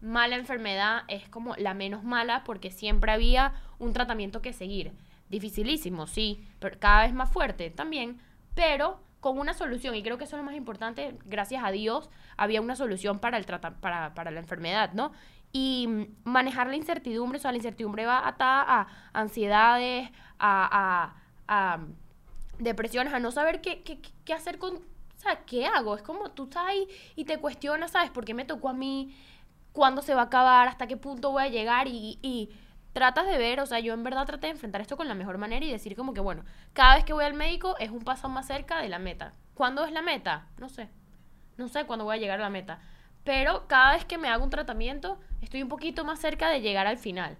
mala 0.00 0.36
enfermedad 0.36 1.02
es 1.08 1.28
como 1.28 1.54
la 1.56 1.74
menos 1.74 2.04
mala 2.04 2.42
porque 2.44 2.70
siempre 2.70 3.12
había 3.12 3.52
un 3.78 3.92
tratamiento 3.92 4.42
que 4.42 4.52
seguir. 4.52 4.92
Dificilísimo, 5.28 6.06
sí, 6.06 6.44
pero 6.58 6.78
cada 6.80 7.02
vez 7.02 7.12
más 7.12 7.30
fuerte 7.30 7.70
también, 7.70 8.20
pero 8.54 9.00
con 9.20 9.38
una 9.38 9.54
solución 9.54 9.94
y 9.94 10.02
creo 10.02 10.18
que 10.18 10.24
eso 10.24 10.36
es 10.36 10.40
lo 10.40 10.46
más 10.46 10.56
importante, 10.56 11.16
gracias 11.26 11.62
a 11.62 11.70
Dios 11.70 12.10
había 12.36 12.60
una 12.60 12.74
solución 12.74 13.18
para, 13.20 13.36
el 13.36 13.44
para, 13.44 14.14
para 14.14 14.30
la 14.30 14.40
enfermedad, 14.40 14.92
¿no? 14.94 15.12
Y 15.52 16.08
manejar 16.24 16.68
la 16.68 16.76
incertidumbre, 16.76 17.38
o 17.38 17.40
sea, 17.40 17.50
la 17.50 17.56
incertidumbre 17.56 18.06
va 18.06 18.26
atada 18.26 18.64
a 18.66 18.86
ansiedades, 19.12 20.10
a, 20.38 21.14
a, 21.48 21.74
a 21.74 21.80
depresiones, 22.58 23.12
a 23.12 23.18
no 23.18 23.32
saber 23.32 23.60
qué, 23.60 23.82
qué, 23.82 24.00
qué, 24.24 24.32
hacer 24.32 24.58
con, 24.58 24.76
o 24.76 25.20
sea, 25.20 25.44
¿qué 25.44 25.66
hago? 25.66 25.96
Es 25.96 26.02
como 26.02 26.30
tú 26.30 26.44
estás 26.44 26.64
ahí 26.66 26.86
y 27.16 27.24
te 27.24 27.38
cuestionas, 27.38 27.90
¿sabes? 27.92 28.10
¿Por 28.10 28.24
qué 28.24 28.34
me 28.34 28.44
tocó 28.44 28.68
a 28.68 28.72
mí? 28.72 29.16
¿Cuándo 29.72 30.02
se 30.02 30.14
va 30.14 30.22
a 30.22 30.24
acabar? 30.24 30.68
¿Hasta 30.68 30.86
qué 30.86 30.96
punto 30.96 31.32
voy 31.32 31.42
a 31.42 31.48
llegar? 31.48 31.88
Y, 31.88 32.18
y 32.22 32.50
tratas 32.92 33.26
de 33.26 33.36
ver, 33.38 33.60
o 33.60 33.66
sea, 33.66 33.80
yo 33.80 33.92
en 33.92 34.04
verdad 34.04 34.26
traté 34.26 34.46
de 34.46 34.52
enfrentar 34.52 34.80
esto 34.80 34.96
con 34.96 35.08
la 35.08 35.14
mejor 35.14 35.38
manera 35.38 35.64
y 35.66 35.70
decir 35.70 35.96
como 35.96 36.14
que, 36.14 36.20
bueno, 36.20 36.44
cada 36.74 36.94
vez 36.94 37.04
que 37.04 37.12
voy 37.12 37.24
al 37.24 37.34
médico 37.34 37.76
es 37.78 37.90
un 37.90 38.02
paso 38.02 38.28
más 38.28 38.46
cerca 38.46 38.80
de 38.80 38.88
la 38.88 39.00
meta. 39.00 39.34
¿Cuándo 39.54 39.84
es 39.84 39.92
la 39.92 40.02
meta? 40.02 40.46
No 40.58 40.68
sé. 40.68 40.88
No 41.56 41.68
sé 41.68 41.84
cuándo 41.86 42.04
voy 42.04 42.16
a 42.16 42.20
llegar 42.20 42.38
a 42.38 42.44
la 42.44 42.50
meta 42.50 42.80
pero 43.24 43.66
cada 43.66 43.92
vez 43.92 44.04
que 44.04 44.18
me 44.18 44.28
hago 44.28 44.44
un 44.44 44.50
tratamiento 44.50 45.18
estoy 45.40 45.62
un 45.62 45.68
poquito 45.68 46.04
más 46.04 46.20
cerca 46.20 46.48
de 46.48 46.60
llegar 46.60 46.86
al 46.86 46.98
final. 46.98 47.38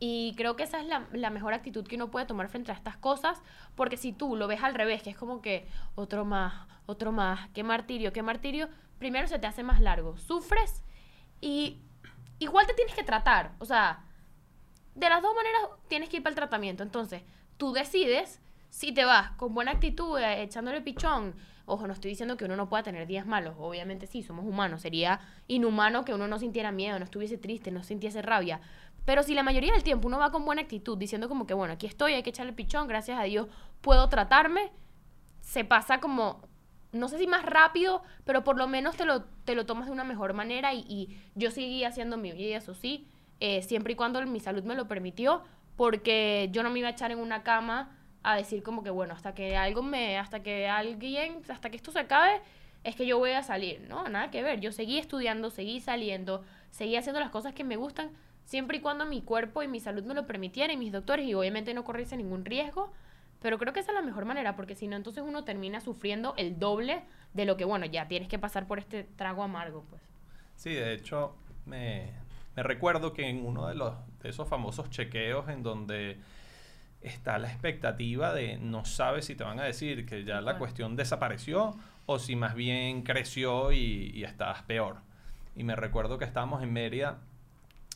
Y 0.00 0.34
creo 0.36 0.54
que 0.54 0.62
esa 0.62 0.80
es 0.80 0.86
la, 0.86 1.08
la 1.12 1.30
mejor 1.30 1.54
actitud 1.54 1.86
que 1.86 1.96
uno 1.96 2.10
puede 2.10 2.26
tomar 2.26 2.48
frente 2.48 2.70
a 2.70 2.74
estas 2.74 2.96
cosas, 2.96 3.42
porque 3.74 3.96
si 3.96 4.12
tú 4.12 4.36
lo 4.36 4.46
ves 4.46 4.62
al 4.62 4.74
revés, 4.74 5.02
que 5.02 5.10
es 5.10 5.16
como 5.16 5.42
que 5.42 5.66
otro 5.96 6.24
más, 6.24 6.68
otro 6.86 7.10
más, 7.10 7.48
qué 7.50 7.64
martirio, 7.64 8.12
qué 8.12 8.22
martirio, 8.22 8.68
primero 8.98 9.26
se 9.26 9.38
te 9.38 9.46
hace 9.46 9.62
más 9.62 9.80
largo, 9.80 10.16
sufres 10.18 10.82
y 11.40 11.78
igual 12.38 12.66
te 12.66 12.74
tienes 12.74 12.94
que 12.94 13.02
tratar, 13.02 13.52
o 13.58 13.64
sea, 13.64 14.04
de 14.94 15.08
las 15.08 15.22
dos 15.22 15.34
maneras 15.34 15.62
tienes 15.88 16.08
que 16.08 16.18
ir 16.18 16.22
para 16.22 16.30
el 16.30 16.36
tratamiento, 16.36 16.82
entonces 16.82 17.22
tú 17.56 17.72
decides 17.72 18.40
si 18.70 18.92
te 18.92 19.04
vas 19.04 19.30
con 19.32 19.54
buena 19.54 19.72
actitud, 19.72 20.18
eh, 20.18 20.42
echándole 20.42 20.80
pichón, 20.80 21.34
Ojo, 21.68 21.86
no 21.86 21.92
estoy 21.92 22.10
diciendo 22.10 22.38
que 22.38 22.46
uno 22.46 22.56
no 22.56 22.68
pueda 22.68 22.82
tener 22.82 23.06
días 23.06 23.26
malos, 23.26 23.54
obviamente 23.58 24.06
sí, 24.06 24.22
somos 24.22 24.46
humanos, 24.46 24.80
sería 24.80 25.20
inhumano 25.48 26.02
que 26.04 26.14
uno 26.14 26.26
no 26.26 26.38
sintiera 26.38 26.72
miedo, 26.72 26.98
no 26.98 27.04
estuviese 27.04 27.36
triste, 27.36 27.70
no 27.70 27.82
sintiese 27.82 28.22
rabia. 28.22 28.60
Pero 29.04 29.22
si 29.22 29.34
la 29.34 29.42
mayoría 29.42 29.72
del 29.74 29.82
tiempo 29.82 30.08
uno 30.08 30.18
va 30.18 30.32
con 30.32 30.46
buena 30.46 30.62
actitud, 30.62 30.96
diciendo 30.96 31.28
como 31.28 31.46
que, 31.46 31.52
bueno, 31.52 31.74
aquí 31.74 31.86
estoy, 31.86 32.14
hay 32.14 32.22
que 32.22 32.30
echarle 32.30 32.54
pichón, 32.54 32.88
gracias 32.88 33.18
a 33.18 33.24
Dios 33.24 33.48
puedo 33.82 34.08
tratarme, 34.08 34.70
se 35.40 35.64
pasa 35.64 36.00
como, 36.00 36.40
no 36.92 37.08
sé 37.08 37.18
si 37.18 37.26
más 37.26 37.44
rápido, 37.44 38.02
pero 38.24 38.44
por 38.44 38.56
lo 38.56 38.66
menos 38.66 38.96
te 38.96 39.04
lo, 39.04 39.24
te 39.44 39.54
lo 39.54 39.66
tomas 39.66 39.86
de 39.86 39.92
una 39.92 40.04
mejor 40.04 40.32
manera 40.32 40.72
y, 40.72 41.20
yo 41.34 41.50
seguí 41.50 41.84
haciendo 41.84 42.16
mi 42.16 42.32
vida, 42.32 42.56
eso 42.56 42.74
sí, 42.74 43.06
eh, 43.40 43.62
siempre 43.62 43.92
y 43.92 43.96
cuando 43.96 44.24
mi 44.26 44.40
salud 44.40 44.64
me 44.64 44.74
lo 44.74 44.88
permitió, 44.88 45.42
porque 45.76 46.48
yo 46.50 46.62
no 46.62 46.70
me 46.70 46.78
iba 46.78 46.88
a 46.88 46.92
echar 46.92 47.12
en 47.12 47.18
una 47.18 47.42
cama 47.42 47.97
a 48.32 48.36
decir 48.36 48.62
como 48.62 48.82
que 48.82 48.90
bueno, 48.90 49.14
hasta 49.14 49.34
que 49.34 49.56
algo 49.56 49.82
me, 49.82 50.18
hasta 50.18 50.42
que 50.42 50.68
alguien, 50.68 51.42
hasta 51.48 51.70
que 51.70 51.76
esto 51.76 51.90
se 51.92 52.00
acabe, 52.00 52.40
es 52.84 52.94
que 52.94 53.06
yo 53.06 53.18
voy 53.18 53.32
a 53.32 53.42
salir, 53.42 53.80
¿no? 53.88 54.08
Nada 54.08 54.30
que 54.30 54.42
ver, 54.42 54.60
yo 54.60 54.72
seguí 54.72 54.98
estudiando, 54.98 55.50
seguí 55.50 55.80
saliendo, 55.80 56.44
seguí 56.70 56.96
haciendo 56.96 57.20
las 57.20 57.30
cosas 57.30 57.54
que 57.54 57.64
me 57.64 57.76
gustan, 57.76 58.10
siempre 58.44 58.78
y 58.78 58.80
cuando 58.80 59.06
mi 59.06 59.22
cuerpo 59.22 59.62
y 59.62 59.68
mi 59.68 59.80
salud 59.80 60.04
me 60.04 60.14
lo 60.14 60.26
permitieran 60.26 60.74
y 60.74 60.76
mis 60.76 60.92
doctores 60.92 61.26
y 61.26 61.34
obviamente 61.34 61.74
no 61.74 61.84
corriese 61.84 62.16
ningún 62.16 62.44
riesgo, 62.44 62.92
pero 63.40 63.58
creo 63.58 63.72
que 63.72 63.80
esa 63.80 63.92
es 63.92 63.94
la 63.94 64.02
mejor 64.02 64.24
manera, 64.24 64.56
porque 64.56 64.74
si 64.74 64.88
no, 64.88 64.96
entonces 64.96 65.22
uno 65.26 65.44
termina 65.44 65.80
sufriendo 65.80 66.34
el 66.36 66.58
doble 66.58 67.02
de 67.34 67.44
lo 67.44 67.56
que, 67.56 67.64
bueno, 67.64 67.86
ya 67.86 68.08
tienes 68.08 68.28
que 68.28 68.38
pasar 68.38 68.66
por 68.66 68.78
este 68.78 69.04
trago 69.04 69.42
amargo, 69.42 69.84
pues. 69.88 70.02
Sí, 70.56 70.74
de 70.74 70.92
hecho, 70.92 71.36
me, 71.66 72.10
me 72.56 72.62
recuerdo 72.62 73.12
que 73.12 73.28
en 73.28 73.46
uno 73.46 73.68
de, 73.68 73.74
los, 73.74 73.94
de 74.22 74.30
esos 74.30 74.48
famosos 74.48 74.90
chequeos 74.90 75.48
en 75.48 75.62
donde 75.62 76.18
está 77.08 77.38
la 77.38 77.48
expectativa 77.48 78.32
de 78.32 78.58
no 78.58 78.84
sabes 78.84 79.26
si 79.26 79.34
te 79.34 79.44
van 79.44 79.58
a 79.60 79.64
decir 79.64 80.06
que 80.06 80.24
ya 80.24 80.40
la 80.40 80.58
cuestión 80.58 80.96
desapareció 80.96 81.76
o 82.06 82.18
si 82.18 82.36
más 82.36 82.54
bien 82.54 83.02
creció 83.02 83.72
y, 83.72 84.12
y 84.14 84.24
estás 84.24 84.62
peor. 84.62 84.98
Y 85.56 85.64
me 85.64 85.76
recuerdo 85.76 86.18
que 86.18 86.24
estábamos 86.24 86.62
en 86.62 86.72
Mérida 86.72 87.18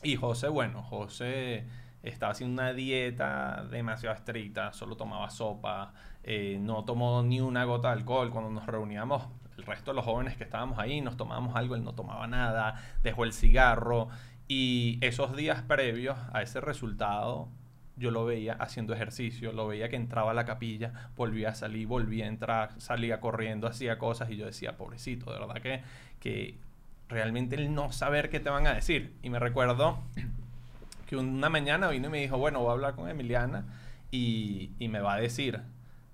y 0.03 0.17
José, 0.17 0.49
bueno, 0.49 0.83
José 0.83 1.63
estaba 2.03 2.33
haciendo 2.33 2.61
una 2.61 2.73
dieta 2.73 3.65
demasiado 3.71 4.13
estricta, 4.13 4.73
solo 4.73 4.97
tomaba 4.97 5.29
sopa, 5.29 5.93
eh, 6.23 6.57
no 6.59 6.83
tomó 6.83 7.23
ni 7.23 7.39
una 7.39 7.63
gota 7.63 7.87
de 7.87 7.93
alcohol. 7.95 8.29
Cuando 8.29 8.49
nos 8.49 8.65
reuníamos, 8.65 9.27
el 9.57 9.63
resto 9.63 9.91
de 9.91 9.95
los 9.95 10.05
jóvenes 10.05 10.35
que 10.35 10.43
estábamos 10.43 10.77
ahí, 10.79 10.99
nos 10.99 11.15
tomábamos 11.15 11.55
algo, 11.55 11.75
él 11.75 11.83
no 11.83 11.93
tomaba 11.93 12.27
nada, 12.27 12.75
dejó 13.01 13.23
el 13.23 13.31
cigarro. 13.31 14.09
Y 14.49 14.99
esos 15.01 15.35
días 15.37 15.61
previos 15.61 16.17
a 16.33 16.41
ese 16.41 16.59
resultado, 16.59 17.47
yo 17.95 18.11
lo 18.11 18.25
veía 18.25 18.53
haciendo 18.53 18.93
ejercicio, 18.93 19.51
lo 19.51 19.67
veía 19.67 19.89
que 19.89 19.95
entraba 19.95 20.31
a 20.31 20.33
la 20.33 20.45
capilla, 20.45 21.09
volvía 21.15 21.49
a 21.49 21.55
salir, 21.55 21.87
volvía 21.87 22.25
a 22.25 22.27
entrar, 22.27 22.81
salía 22.81 23.19
corriendo, 23.19 23.67
hacía 23.67 23.97
cosas 23.97 24.29
y 24.31 24.37
yo 24.37 24.45
decía, 24.45 24.77
pobrecito, 24.77 25.31
de 25.31 25.39
verdad 25.39 25.61
que, 25.61 25.81
que 26.19 26.55
realmente 27.09 27.55
el 27.55 27.73
no 27.73 27.91
saber 27.91 28.29
qué 28.29 28.39
te 28.39 28.49
van 28.49 28.67
a 28.67 28.73
decir. 28.73 29.13
Y 29.21 29.29
me 29.29 29.39
recuerdo 29.39 29.99
que 31.07 31.15
una 31.17 31.49
mañana 31.49 31.89
vino 31.89 32.07
y 32.07 32.11
me 32.11 32.19
dijo, 32.19 32.37
bueno, 32.37 32.59
voy 32.59 32.69
a 32.69 32.73
hablar 32.73 32.95
con 32.95 33.09
Emiliana 33.09 33.65
y, 34.09 34.71
y 34.79 34.87
me 34.87 34.99
va 34.99 35.13
a 35.13 35.17
decir 35.17 35.61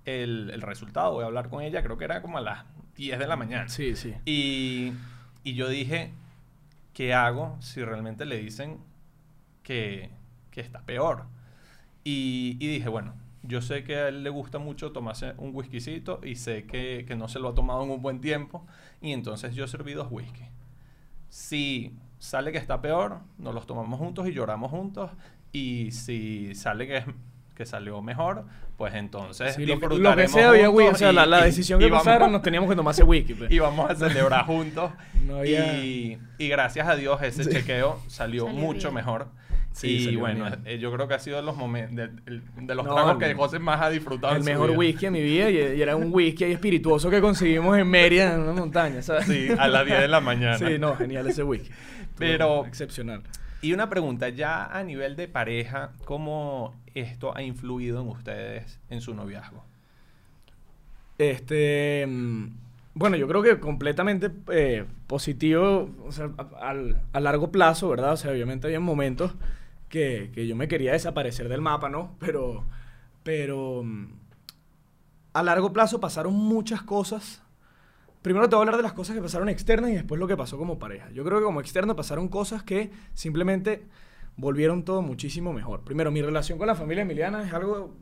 el, 0.05 0.49
el, 0.53 0.61
resultado, 0.61 1.13
voy 1.13 1.23
a 1.23 1.27
hablar 1.27 1.49
con 1.49 1.61
ella, 1.61 1.83
creo 1.83 1.97
que 1.97 2.05
era 2.05 2.21
como 2.21 2.37
a 2.37 2.41
las 2.41 2.65
10 2.95 3.19
de 3.19 3.27
la 3.27 3.35
mañana. 3.35 3.69
Sí, 3.69 3.95
sí. 3.95 4.13
Y, 4.25 4.93
y 5.43 5.53
yo 5.53 5.69
dije, 5.69 6.11
¿qué 6.93 7.13
hago 7.13 7.57
si 7.61 7.83
realmente 7.83 8.25
le 8.25 8.37
dicen 8.37 8.79
que, 9.63 10.09
que 10.51 10.61
está 10.61 10.81
peor? 10.81 11.25
Y, 12.11 12.67
dije, 12.67 12.89
bueno, 12.89 13.13
yo 13.43 13.61
sé 13.61 13.83
que 13.83 13.95
a 13.95 14.07
él 14.07 14.23
le 14.23 14.29
gusta 14.29 14.57
mucho 14.57 14.91
tomarse 14.91 15.33
un 15.37 15.55
whiskycito 15.55 16.21
y 16.23 16.35
sé 16.35 16.65
que, 16.65 17.05
que, 17.07 17.15
no 17.15 17.27
se 17.27 17.39
lo 17.39 17.49
ha 17.49 17.55
tomado 17.55 17.83
en 17.83 17.91
un 17.91 18.01
buen 18.01 18.19
tiempo. 18.19 18.65
Y 19.01 19.11
entonces 19.11 19.53
yo 19.53 19.67
serví 19.67 19.93
dos 19.93 20.07
whisky. 20.09 20.45
Si 21.29 21.95
sale 22.17 22.51
que 22.51 22.57
está 22.57 22.81
peor, 22.81 23.19
nos 23.37 23.53
los 23.53 23.67
tomamos 23.67 23.99
juntos 23.99 24.27
y 24.27 24.33
lloramos 24.33 24.71
juntos. 24.71 25.11
Y 25.51 25.91
si 25.91 26.55
sale 26.55 26.87
que, 26.87 27.03
que 27.55 27.65
salió 27.65 28.01
mejor, 28.01 28.45
pues 28.77 28.95
entonces 28.95 29.53
sí, 29.55 29.65
disfrutaremos 29.65 29.99
lo 29.99 30.15
que, 30.15 30.27
sea 30.27 30.49
había 30.49 30.69
whisky, 30.69 30.93
o 30.93 30.97
sea, 30.97 31.11
la, 31.11 31.25
la, 31.25 31.43
decisión 31.43 31.79
que 31.79 31.89
pasaron 31.89 32.31
nos 32.31 32.41
teníamos 32.41 32.69
que 32.69 32.75
tomar 32.75 32.93
ese 32.93 33.03
whisky. 33.03 33.35
Pues. 33.35 33.51
Y 33.51 33.59
vamos 33.59 33.89
a 33.89 33.95
celebrar 33.95 34.45
juntos. 34.45 34.91
No 35.27 35.37
había... 35.37 35.77
y, 35.83 36.17
y, 36.39 36.47
gracias 36.47 36.87
a 36.87 36.95
Dios 36.95 37.21
ese 37.21 37.43
sí. 37.43 37.51
chequeo 37.51 38.01
salió, 38.07 38.45
salió 38.45 38.47
mucho 38.47 38.89
bien. 38.89 38.95
mejor. 38.95 39.27
Sí, 39.71 40.09
y 40.09 40.15
bueno, 40.15 40.45
eh, 40.65 40.77
yo 40.79 40.91
creo 40.91 41.07
que 41.07 41.13
ha 41.13 41.19
sido 41.19 41.37
de 41.37 41.43
los 41.43 41.55
momentos, 41.55 41.95
de, 41.95 42.07
de, 42.07 42.75
los 42.75 42.85
no, 42.85 42.93
tragos 42.93 43.17
que 43.17 43.33
José 43.33 43.59
más 43.59 43.81
ha 43.81 43.89
disfrutado. 43.89 44.35
El 44.35 44.43
mejor 44.43 44.69
vida. 44.69 44.79
whisky 44.79 45.05
de 45.05 45.11
mi 45.11 45.21
vida 45.21 45.49
y, 45.49 45.57
y, 45.77 45.81
era 45.81 45.95
un 45.95 46.09
whisky 46.11 46.43
ahí 46.43 46.51
espirituoso 46.53 47.09
que 47.09 47.21
conseguimos 47.21 47.77
en 47.77 47.87
Mérida, 47.87 48.33
en 48.33 48.41
una 48.41 48.53
montaña, 48.53 49.01
¿sabes? 49.01 49.25
Sí, 49.25 49.47
a 49.57 49.67
las 49.67 49.85
10 49.85 50.01
de 50.01 50.07
la 50.07 50.19
mañana. 50.19 50.57
sí, 50.57 50.77
no, 50.79 50.95
genial 50.95 51.27
ese 51.27 51.43
whisky. 51.43 51.69
Pero... 52.17 52.65
Excepcional. 52.65 53.23
Y 53.61 53.73
una 53.73 53.89
pregunta, 53.89 54.29
ya 54.29 54.65
a 54.65 54.83
nivel 54.83 55.15
de 55.15 55.27
pareja, 55.27 55.91
¿cómo 56.05 56.73
esto 56.93 57.35
ha 57.35 57.41
influido 57.41 58.01
en 58.01 58.07
ustedes 58.07 58.79
en 58.89 59.01
su 59.01 59.13
noviazgo? 59.13 59.63
Este... 61.17 62.07
Bueno, 62.95 63.15
yo 63.15 63.27
creo 63.27 63.43
que 63.43 63.59
completamente 63.59 64.29
eh, 64.51 64.83
positivo, 65.07 65.89
o 66.03 66.11
sea, 66.11 66.31
a, 66.37 66.69
a, 66.69 66.75
a, 67.13 67.19
largo 67.19 67.49
plazo, 67.51 67.87
¿verdad? 67.87 68.13
O 68.13 68.17
sea, 68.17 68.31
obviamente 68.31 68.67
había 68.67 68.81
momentos 68.81 69.35
que, 69.89 70.31
que, 70.33 70.47
yo 70.47 70.55
me 70.55 70.67
quería 70.67 70.93
desaparecer 70.93 71.49
del 71.49 71.61
mapa, 71.61 71.89
¿no? 71.89 72.15
Pero, 72.19 72.63
pero 73.23 73.83
a 75.33 75.43
largo 75.43 75.73
plazo 75.73 75.99
pasaron 75.99 76.33
muchas 76.33 76.81
cosas. 76.81 77.41
Primero 78.21 78.49
te 78.49 78.55
voy 78.55 78.61
a 78.61 78.63
hablar 78.63 78.77
de 78.77 78.83
las 78.83 78.93
cosas 78.93 79.15
que 79.15 79.21
pasaron 79.21 79.49
externas 79.49 79.91
y 79.91 79.93
después 79.93 80.19
lo 80.19 80.27
que 80.27 80.35
pasó 80.35 80.57
como 80.57 80.77
pareja. 80.77 81.09
Yo 81.11 81.23
creo 81.23 81.39
que 81.39 81.45
como 81.45 81.61
externo 81.61 81.95
pasaron 81.95 82.27
cosas 82.27 82.63
que 82.63 82.91
simplemente 83.13 83.85
volvieron 84.35 84.83
todo 84.83 85.01
muchísimo 85.01 85.53
mejor. 85.53 85.81
Primero, 85.83 86.11
mi 86.11 86.21
relación 86.21 86.57
con 86.57 86.67
la 86.67 86.75
familia 86.75 87.03
Emiliana 87.03 87.43
es 87.45 87.53
algo 87.53 87.95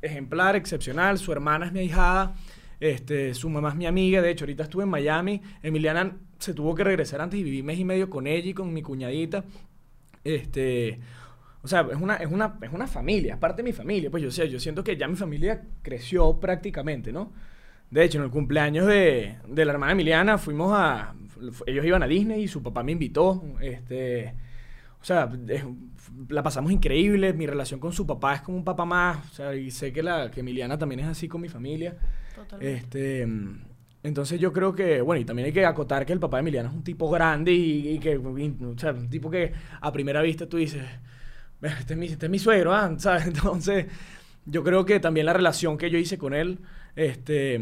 ejemplar, 0.00 0.56
excepcional. 0.56 1.18
Su 1.18 1.32
hermana 1.32 1.66
es 1.66 1.72
mi 1.72 1.80
ahijada, 1.80 2.34
este, 2.80 3.34
su 3.34 3.50
mamá 3.50 3.70
es 3.70 3.74
mi 3.74 3.86
amiga. 3.86 4.22
De 4.22 4.30
hecho, 4.30 4.44
ahorita 4.44 4.64
estuve 4.64 4.84
en 4.84 4.90
Miami. 4.90 5.42
Emiliana 5.62 6.16
se 6.38 6.54
tuvo 6.54 6.74
que 6.74 6.84
regresar 6.84 7.20
antes 7.20 7.38
y 7.38 7.42
viví 7.42 7.62
mes 7.62 7.78
y 7.78 7.84
medio 7.84 8.08
con 8.08 8.26
ella 8.26 8.48
y 8.48 8.54
con 8.54 8.72
mi 8.72 8.82
cuñadita. 8.82 9.44
Este, 10.24 10.98
o 11.68 11.70
sea, 11.70 11.86
es 11.92 12.00
una, 12.00 12.16
es 12.16 12.32
una, 12.32 12.58
es 12.62 12.72
una 12.72 12.86
familia, 12.86 13.34
es 13.34 13.38
parte 13.38 13.58
de 13.58 13.68
mi 13.68 13.74
familia. 13.74 14.10
Pues 14.10 14.22
yo, 14.22 14.30
sea, 14.30 14.46
yo 14.46 14.58
siento 14.58 14.82
que 14.82 14.96
ya 14.96 15.06
mi 15.06 15.16
familia 15.16 15.66
creció 15.82 16.40
prácticamente, 16.40 17.12
¿no? 17.12 17.30
De 17.90 18.04
hecho, 18.04 18.16
en 18.16 18.24
el 18.24 18.30
cumpleaños 18.30 18.86
de, 18.86 19.36
de 19.46 19.64
la 19.66 19.72
hermana 19.72 19.92
Emiliana 19.92 20.38
fuimos 20.38 20.72
a... 20.74 21.14
Ellos 21.66 21.84
iban 21.84 22.02
a 22.02 22.06
Disney 22.06 22.44
y 22.44 22.48
su 22.48 22.62
papá 22.62 22.82
me 22.82 22.92
invitó. 22.92 23.44
Este, 23.60 24.34
o 24.98 25.04
sea, 25.04 25.30
es, 25.46 25.62
la 26.30 26.42
pasamos 26.42 26.72
increíble. 26.72 27.34
Mi 27.34 27.46
relación 27.46 27.78
con 27.80 27.92
su 27.92 28.06
papá 28.06 28.36
es 28.36 28.40
como 28.40 28.56
un 28.56 28.64
papá 28.64 28.86
más. 28.86 29.30
O 29.30 29.34
sea, 29.34 29.54
y 29.54 29.70
sé 29.70 29.92
que, 29.92 30.02
la, 30.02 30.30
que 30.30 30.40
Emiliana 30.40 30.78
también 30.78 31.00
es 31.00 31.06
así 31.06 31.28
con 31.28 31.42
mi 31.42 31.50
familia. 31.50 31.98
Totalmente. 32.34 32.76
Este, 32.78 33.28
entonces 34.02 34.40
yo 34.40 34.54
creo 34.54 34.74
que, 34.74 35.02
bueno, 35.02 35.20
y 35.20 35.26
también 35.26 35.44
hay 35.44 35.52
que 35.52 35.66
acotar 35.66 36.06
que 36.06 36.14
el 36.14 36.18
papá 36.20 36.38
de 36.38 36.40
Emiliana 36.40 36.70
es 36.70 36.74
un 36.74 36.82
tipo 36.82 37.10
grande 37.10 37.52
y, 37.52 37.90
y 37.90 37.98
que, 37.98 38.12
y, 38.12 38.64
o 38.64 38.78
sea, 38.78 38.92
un 38.92 39.10
tipo 39.10 39.30
que 39.30 39.52
a 39.82 39.92
primera 39.92 40.22
vista 40.22 40.48
tú 40.48 40.56
dices 40.56 40.82
este 41.62 41.94
es 41.94 41.98
mi, 41.98 42.06
este 42.06 42.26
es 42.26 42.30
mi 42.30 42.38
suegro, 42.38 42.74
¿ah? 42.74 42.94
¿sabes? 42.98 43.26
Entonces, 43.26 43.86
yo 44.46 44.62
creo 44.64 44.84
que 44.84 45.00
también 45.00 45.26
la 45.26 45.32
relación 45.32 45.78
que 45.78 45.90
yo 45.90 45.98
hice 45.98 46.18
con 46.18 46.34
él, 46.34 46.58
este, 46.96 47.56
es 47.56 47.60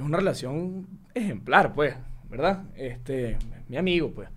una 0.00 0.18
relación 0.18 0.86
ejemplar, 1.14 1.74
pues, 1.74 1.96
¿verdad? 2.28 2.64
Este, 2.76 3.38
mi 3.68 3.76
amigo, 3.76 4.12
pues. 4.12 4.28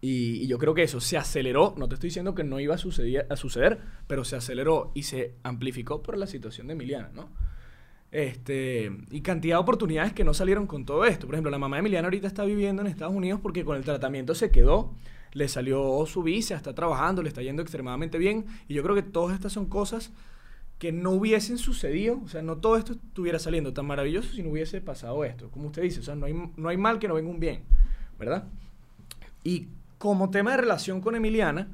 Y, 0.00 0.44
y, 0.44 0.46
yo 0.46 0.58
creo 0.58 0.74
que 0.74 0.84
eso 0.84 1.00
se 1.00 1.16
aceleró, 1.16 1.74
no 1.76 1.88
te 1.88 1.94
estoy 1.94 2.08
diciendo 2.08 2.32
que 2.34 2.44
no 2.44 2.60
iba 2.60 2.76
a 2.76 2.78
suceder, 2.78 3.26
a 3.30 3.36
suceder, 3.36 3.80
pero 4.06 4.24
se 4.24 4.36
aceleró 4.36 4.92
y 4.94 5.02
se 5.02 5.34
amplificó 5.42 6.04
por 6.04 6.16
la 6.16 6.28
situación 6.28 6.68
de 6.68 6.74
Emiliana, 6.74 7.10
¿no? 7.12 7.30
Este, 8.10 8.90
y 9.10 9.20
cantidad 9.20 9.56
de 9.56 9.60
oportunidades 9.60 10.12
que 10.12 10.24
no 10.24 10.32
salieron 10.32 10.66
con 10.66 10.86
todo 10.86 11.04
esto. 11.04 11.26
Por 11.26 11.34
ejemplo, 11.34 11.50
la 11.50 11.58
mamá 11.58 11.76
de 11.76 11.80
Emiliana 11.80 12.06
ahorita 12.06 12.26
está 12.26 12.44
viviendo 12.44 12.82
en 12.82 12.88
Estados 12.88 13.14
Unidos 13.14 13.40
porque 13.42 13.64
con 13.64 13.76
el 13.76 13.84
tratamiento 13.84 14.34
se 14.34 14.50
quedó 14.50 14.94
le 15.32 15.48
salió 15.48 16.04
su 16.06 16.22
visa, 16.22 16.54
está 16.56 16.74
trabajando, 16.74 17.22
le 17.22 17.28
está 17.28 17.42
yendo 17.42 17.62
extremadamente 17.62 18.18
bien. 18.18 18.46
Y 18.68 18.74
yo 18.74 18.82
creo 18.82 18.94
que 18.94 19.02
todas 19.02 19.34
estas 19.34 19.52
son 19.52 19.66
cosas 19.66 20.10
que 20.78 20.92
no 20.92 21.10
hubiesen 21.10 21.58
sucedido, 21.58 22.20
o 22.24 22.28
sea, 22.28 22.40
no 22.40 22.58
todo 22.58 22.76
esto 22.76 22.92
estuviera 22.92 23.38
saliendo 23.38 23.72
tan 23.72 23.86
maravilloso 23.86 24.32
si 24.32 24.42
no 24.42 24.50
hubiese 24.50 24.80
pasado 24.80 25.24
esto. 25.24 25.50
Como 25.50 25.66
usted 25.66 25.82
dice, 25.82 26.00
o 26.00 26.02
sea, 26.04 26.14
no 26.14 26.26
hay, 26.26 26.34
no 26.56 26.68
hay 26.68 26.76
mal 26.76 26.98
que 27.00 27.08
no 27.08 27.14
venga 27.14 27.30
un 27.30 27.40
bien, 27.40 27.62
¿verdad? 28.18 28.44
Y 29.42 29.66
como 29.98 30.30
tema 30.30 30.52
de 30.52 30.58
relación 30.58 31.00
con 31.00 31.16
Emiliana, 31.16 31.68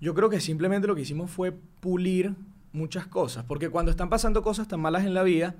Yo 0.00 0.14
creo 0.14 0.28
que 0.28 0.40
simplemente 0.40 0.88
lo 0.88 0.96
que 0.96 1.02
hicimos 1.02 1.30
fue 1.30 1.52
pulir 1.52 2.34
muchas 2.72 3.06
cosas, 3.06 3.44
porque 3.44 3.68
cuando 3.68 3.92
están 3.92 4.08
pasando 4.08 4.42
cosas 4.42 4.66
tan 4.66 4.80
malas 4.80 5.04
en 5.04 5.14
la 5.14 5.22
vida, 5.22 5.54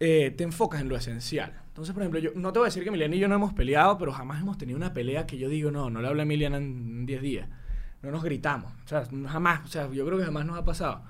eh, 0.00 0.32
te 0.34 0.44
enfocas 0.44 0.80
en 0.80 0.88
lo 0.88 0.96
esencial. 0.96 1.52
Entonces, 1.78 1.94
por 1.94 2.02
ejemplo, 2.02 2.18
yo 2.18 2.30
no 2.34 2.52
te 2.52 2.58
voy 2.58 2.66
a 2.66 2.70
decir 2.70 2.82
que 2.82 2.88
Emiliana 2.88 3.14
y 3.14 3.20
yo 3.20 3.28
no 3.28 3.36
hemos 3.36 3.52
peleado, 3.52 3.98
pero 3.98 4.10
jamás 4.10 4.40
hemos 4.40 4.58
tenido 4.58 4.76
una 4.76 4.92
pelea 4.92 5.28
que 5.28 5.38
yo 5.38 5.48
digo, 5.48 5.70
no, 5.70 5.90
no 5.90 6.02
le 6.02 6.08
hablo 6.08 6.18
a 6.18 6.24
Emiliana 6.24 6.56
en 6.56 7.06
10 7.06 7.22
días. 7.22 7.48
No 8.02 8.10
nos 8.10 8.24
gritamos. 8.24 8.72
O 8.84 8.88
sea, 8.88 9.06
jamás. 9.28 9.60
O 9.64 9.68
sea, 9.68 9.88
yo 9.88 10.04
creo 10.04 10.18
que 10.18 10.24
jamás 10.24 10.44
nos 10.44 10.58
ha 10.58 10.64
pasado. 10.64 11.04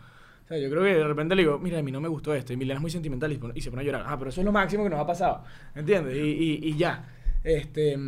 O 0.44 0.46
sea, 0.46 0.58
yo 0.58 0.68
creo 0.68 0.82
que 0.82 0.92
de 0.92 1.04
repente 1.04 1.34
le 1.34 1.40
digo, 1.40 1.58
mira, 1.58 1.78
a 1.78 1.82
mí 1.82 1.90
no 1.90 2.02
me 2.02 2.08
gustó 2.08 2.34
esto. 2.34 2.52
Y 2.52 2.56
Emiliana 2.56 2.80
es 2.80 2.82
muy 2.82 2.90
sentimental 2.90 3.32
y, 3.32 3.60
se 3.62 3.70
pone 3.70 3.80
a 3.80 3.84
llorar. 3.86 4.04
Ah, 4.06 4.18
pero 4.18 4.28
eso 4.28 4.42
es 4.42 4.44
lo 4.44 4.52
máximo 4.52 4.84
que 4.84 4.90
nos 4.90 5.00
ha 5.00 5.06
pasado. 5.06 5.42
¿Entiendes? 5.74 6.14
Y, 6.18 6.60
y, 6.62 6.76
ya. 6.76 7.14
Este, 7.42 7.98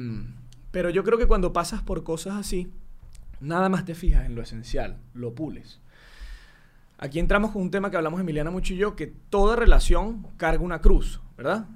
pero 0.71 0.91
yo 0.91 1.03
creo 1.03 1.17
que 1.17 1.27
cuando 1.27 1.55
pasas 1.55 1.81
por 1.81 2.05
cosas 2.05 2.35
así, 2.35 2.71
nada 3.41 3.71
más 3.71 3.87
te 3.87 3.95
fijas 3.95 4.27
en 4.27 4.35
lo 4.35 4.43
esencial, 4.43 4.99
lo 5.15 5.35
pules. 5.35 5.81
Aquí 6.99 7.21
entramos 7.21 7.53
con 7.53 7.63
un 7.63 7.71
tema 7.71 7.91
que 7.91 7.97
hablamos 7.97 8.21
Emiliana 8.21 8.51
mucho 8.51 8.75
y 8.75 8.77
yo, 8.77 8.97
que 8.97 9.07
toda 9.07 9.57
relación 9.57 10.27
carga 10.37 10.63
una 10.63 10.83
cruz, 10.83 11.23
¿verdad? 11.39 11.67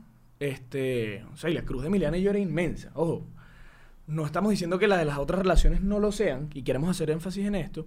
Este, 0.41 1.25
o 1.33 1.37
sea, 1.37 1.51
y 1.51 1.55
la 1.55 1.65
cruz 1.65 1.83
de 1.83 1.89
Emiliana 1.89 2.19
y 2.19 2.23
yo 2.23 2.31
era 2.31 2.39
inmensa. 2.39 2.91
Ojo, 2.95 3.27
no 4.07 4.27
estamos 4.27 4.51
diciendo 4.51 4.79
que 4.79 4.89
la 4.89 4.99
de 4.99 5.05
las 5.05 5.19
otras 5.19 5.41
relaciones 5.41 5.81
no 5.81 5.99
lo 5.99 6.13
sean, 6.13 6.51
y 6.55 6.63
queremos 6.63 6.91
hacer 6.91 7.11
énfasis 7.11 7.47
en 7.47 7.55
esto, 7.55 7.87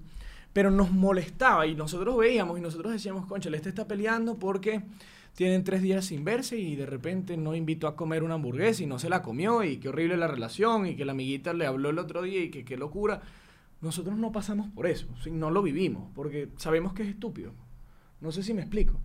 pero 0.53 0.71
nos 0.71 0.91
molestaba 0.91 1.67
y 1.67 1.75
nosotros 1.75 2.17
veíamos 2.17 2.57
y 2.57 2.61
nosotros 2.61 2.91
decíamos, 2.91 3.25
concha, 3.27 3.49
este 3.53 3.69
está 3.69 3.87
peleando 3.87 4.39
porque 4.39 4.81
tienen 5.35 5.63
tres 5.63 5.83
días 5.83 6.05
sin 6.05 6.23
verse 6.23 6.57
y 6.57 6.75
de 6.75 6.87
repente 6.87 7.37
no 7.37 7.53
invitó 7.53 7.87
a 7.87 7.95
comer 7.95 8.23
una 8.23 8.35
hamburguesa 8.35 8.81
y 8.81 8.87
no 8.87 8.97
se 8.97 9.09
la 9.09 9.21
comió 9.21 9.63
y 9.63 9.77
qué 9.77 9.89
horrible 9.89 10.17
la 10.17 10.27
relación 10.27 10.87
y 10.87 10.95
que 10.95 11.05
la 11.05 11.11
amiguita 11.11 11.53
le 11.53 11.67
habló 11.67 11.91
el 11.91 11.99
otro 11.99 12.23
día 12.23 12.41
y 12.41 12.49
qué 12.49 12.77
locura. 12.77 13.21
Nosotros 13.81 14.17
no 14.17 14.31
pasamos 14.31 14.69
por 14.69 14.87
eso, 14.87 15.07
no 15.29 15.51
lo 15.51 15.61
vivimos, 15.61 16.09
porque 16.15 16.49
sabemos 16.57 16.93
que 16.93 17.03
es 17.03 17.09
estúpido. 17.09 17.53
No 18.19 18.31
sé 18.31 18.41
si 18.41 18.55
me 18.55 18.61
explico. 18.61 18.99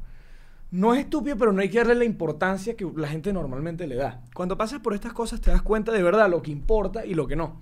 No 0.72 0.94
es 0.94 1.00
estúpido, 1.00 1.36
pero 1.36 1.52
no 1.52 1.60
hay 1.60 1.68
que 1.68 1.78
darle 1.78 1.94
la 1.94 2.04
importancia 2.04 2.76
que 2.76 2.90
la 2.96 3.06
gente 3.06 3.32
normalmente 3.32 3.86
le 3.86 3.94
da. 3.94 4.22
Cuando 4.34 4.56
pasas 4.56 4.80
por 4.80 4.94
estas 4.94 5.12
cosas 5.12 5.40
te 5.40 5.50
das 5.50 5.62
cuenta 5.62 5.92
de 5.92 6.02
verdad 6.02 6.28
lo 6.30 6.42
que 6.42 6.50
importa 6.50 7.06
y 7.06 7.14
lo 7.14 7.26
que 7.26 7.36
no. 7.36 7.60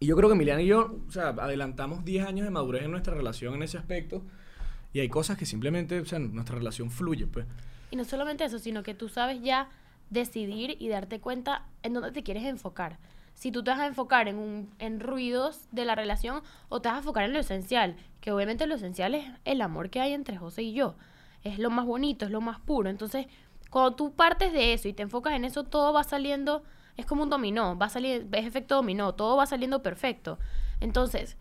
Y 0.00 0.06
yo 0.06 0.16
creo 0.16 0.28
que 0.28 0.34
Emiliano 0.34 0.60
y 0.60 0.66
yo, 0.66 0.96
o 1.08 1.10
sea, 1.12 1.28
adelantamos 1.28 2.04
10 2.04 2.26
años 2.26 2.44
de 2.44 2.50
madurez 2.50 2.82
en 2.82 2.90
nuestra 2.90 3.14
relación 3.14 3.54
en 3.54 3.62
ese 3.62 3.78
aspecto. 3.78 4.22
Y 4.92 5.00
hay 5.00 5.08
cosas 5.08 5.38
que 5.38 5.46
simplemente, 5.46 6.00
o 6.00 6.04
sea, 6.04 6.18
nuestra 6.18 6.56
relación 6.56 6.90
fluye, 6.90 7.26
pues. 7.26 7.46
Y 7.90 7.96
no 7.96 8.04
solamente 8.04 8.44
eso, 8.44 8.58
sino 8.58 8.82
que 8.82 8.94
tú 8.94 9.08
sabes 9.08 9.40
ya 9.40 9.68
decidir 10.10 10.76
y 10.78 10.88
darte 10.88 11.20
cuenta 11.20 11.66
en 11.82 11.94
dónde 11.94 12.10
te 12.10 12.22
quieres 12.22 12.44
enfocar 12.44 12.98
si 13.34 13.50
tú 13.50 13.62
te 13.62 13.70
vas 13.70 13.80
a 13.80 13.86
enfocar 13.86 14.28
en, 14.28 14.36
un, 14.36 14.70
en 14.78 15.00
ruidos 15.00 15.68
de 15.72 15.84
la 15.84 15.94
relación 15.94 16.42
o 16.68 16.80
te 16.80 16.88
vas 16.88 16.96
a 16.96 16.98
enfocar 16.98 17.24
en 17.24 17.32
lo 17.32 17.40
esencial, 17.40 17.96
que 18.20 18.32
obviamente 18.32 18.66
lo 18.66 18.76
esencial 18.76 19.14
es 19.14 19.26
el 19.44 19.60
amor 19.60 19.90
que 19.90 20.00
hay 20.00 20.12
entre 20.12 20.36
José 20.36 20.62
y 20.62 20.72
yo. 20.72 20.94
Es 21.44 21.58
lo 21.58 21.70
más 21.70 21.86
bonito, 21.86 22.24
es 22.24 22.30
lo 22.30 22.40
más 22.40 22.58
puro. 22.60 22.90
Entonces, 22.90 23.26
cuando 23.70 23.94
tú 23.94 24.14
partes 24.14 24.52
de 24.52 24.72
eso 24.72 24.88
y 24.88 24.92
te 24.92 25.02
enfocas 25.02 25.34
en 25.34 25.44
eso, 25.44 25.64
todo 25.64 25.92
va 25.92 26.04
saliendo, 26.04 26.64
es 26.96 27.06
como 27.06 27.22
un 27.22 27.30
dominó, 27.30 27.76
va 27.78 27.86
a 27.86 27.90
salir, 27.90 28.26
es 28.32 28.46
efecto 28.46 28.76
dominó, 28.76 29.14
todo 29.14 29.36
va 29.36 29.46
saliendo 29.46 29.82
perfecto. 29.82 30.38
Entonces, 30.80 31.36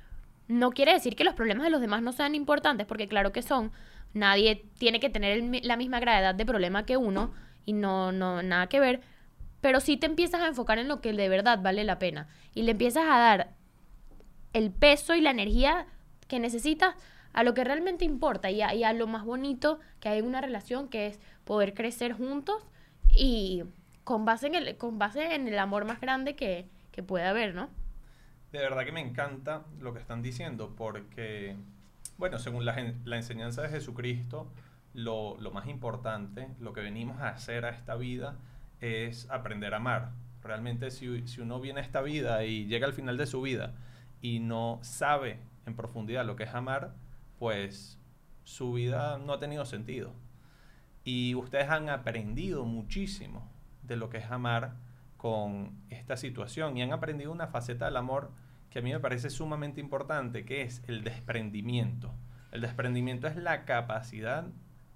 no 0.48 0.72
quiere 0.72 0.94
decir 0.94 1.16
que 1.16 1.24
los 1.24 1.34
problemas 1.34 1.64
de 1.64 1.72
los 1.72 1.82
demás 1.82 2.02
no 2.02 2.12
sean 2.12 2.36
importantes, 2.36 2.86
porque 2.86 3.08
claro 3.08 3.32
que 3.32 3.42
son. 3.42 3.72
Nadie 4.14 4.68
tiene 4.78 5.00
que 5.00 5.10
tener 5.10 5.42
la 5.64 5.78
misma 5.78 6.00
gravedad 6.00 6.36
de 6.36 6.46
problema 6.46 6.86
que 6.86 6.98
uno 6.98 7.32
y 7.66 7.74
no, 7.74 8.12
no, 8.12 8.44
nada 8.44 8.68
que 8.68 8.80
ver 8.80 9.02
pero 9.64 9.80
sí 9.80 9.96
te 9.96 10.08
empiezas 10.08 10.42
a 10.42 10.48
enfocar 10.48 10.78
en 10.78 10.90
lo 10.90 11.00
que 11.00 11.14
de 11.14 11.30
verdad 11.30 11.58
vale 11.62 11.86
la 11.86 11.98
pena 11.98 12.28
y 12.54 12.64
le 12.64 12.72
empiezas 12.72 13.06
a 13.06 13.18
dar 13.18 13.54
el 14.52 14.72
peso 14.72 15.16
y 15.16 15.22
la 15.22 15.32
energía 15.32 15.88
que 16.28 16.38
necesitas 16.38 16.96
a 17.34 17.44
lo 17.44 17.54
que 17.54 17.64
realmente 17.64 18.06
importa 18.06 18.50
y 18.52 18.62
a, 18.62 18.94
lo 18.94 19.08
más 19.08 19.26
bonito 19.26 19.80
que 20.00 20.10
hay 20.10 20.20
en 20.20 20.26
una 20.26 20.42
relación, 20.42 20.88
que 20.88 21.08
es 21.08 21.20
poder 21.44 21.74
crecer 21.74 22.14
juntos 22.14 22.64
y 23.16 23.64
con 24.04 24.26
base 24.26 24.48
en 24.48 24.56
el, 24.56 24.78
con 24.78 25.00
base 25.00 25.36
en 25.36 25.48
el 25.48 25.60
amor 25.60 25.86
más 25.86 26.00
grande 26.00 26.36
que, 26.36 26.68
que 26.92 27.04
puede 27.04 27.26
haber, 27.26 27.56
¿no? 27.56 27.70
De 28.52 28.60
verdad 28.60 28.86
que 28.86 28.92
me 28.92 29.02
encanta 29.02 29.64
lo 29.80 29.94
que 29.94 30.00
están 30.00 30.22
diciendo, 30.22 30.76
porque, 30.78 31.56
bueno, 32.18 32.38
según 32.38 32.66
la, 32.66 32.94
la 33.04 33.16
enseñanza 33.16 33.64
de 33.64 33.70
Jesucristo, 33.70 34.48
lo, 34.94 35.38
lo 35.40 35.50
más 35.50 35.68
importante, 35.68 36.50
lo 36.60 36.72
que 36.74 36.82
venimos 36.82 37.20
a 37.20 37.30
hacer 37.30 37.66
a 37.66 37.70
esta 37.70 37.96
vida, 37.96 38.36
es 38.80 39.30
aprender 39.32 39.74
a 39.74 39.78
amar. 39.78 40.12
Realmente 40.44 40.92
si, 40.92 41.28
si, 41.28 41.42
uno 41.42 41.60
viene 41.60 41.80
a 41.80 41.84
esta 41.84 42.02
vida 42.02 42.44
y 42.44 42.66
llega 42.66 42.86
al 42.86 42.94
final 42.94 43.18
de 43.18 43.26
su 43.26 43.42
vida 43.42 43.74
y 44.22 44.40
no 44.40 44.80
sabe 44.84 45.40
en 45.66 45.76
profundidad 45.76 46.26
lo 46.26 46.36
que 46.36 46.44
es 46.44 46.54
amar, 46.54 46.94
pues 47.44 48.00
su 48.46 48.72
vida 48.72 49.18
no 49.18 49.34
ha 49.34 49.40
tenido 49.42 49.66
sentido. 49.66 50.14
Y 51.04 51.36
ustedes 51.36 51.68
han 51.68 51.90
aprendido 51.90 52.64
muchísimo 52.64 53.52
de 53.82 53.98
lo 53.98 54.10
que 54.10 54.20
es 54.20 54.32
amar 54.32 54.78
con 55.18 55.78
esta 55.90 56.16
situación 56.16 56.78
y 56.78 56.84
han 56.84 56.94
aprendido 56.94 57.34
una 57.34 57.48
faceta 57.48 57.84
del 57.84 57.98
amor 57.98 58.32
que 58.70 58.80
a 58.80 58.82
mí 58.82 58.94
me 58.94 59.02
parece 59.02 59.30
sumamente 59.30 59.82
importante, 59.82 60.46
que 60.46 60.62
es 60.62 60.84
el 60.88 61.04
desprendimiento. 61.04 62.14
El 62.54 62.62
desprendimiento 62.62 63.28
es 63.28 63.36
la 63.36 63.66
capacidad 63.66 64.46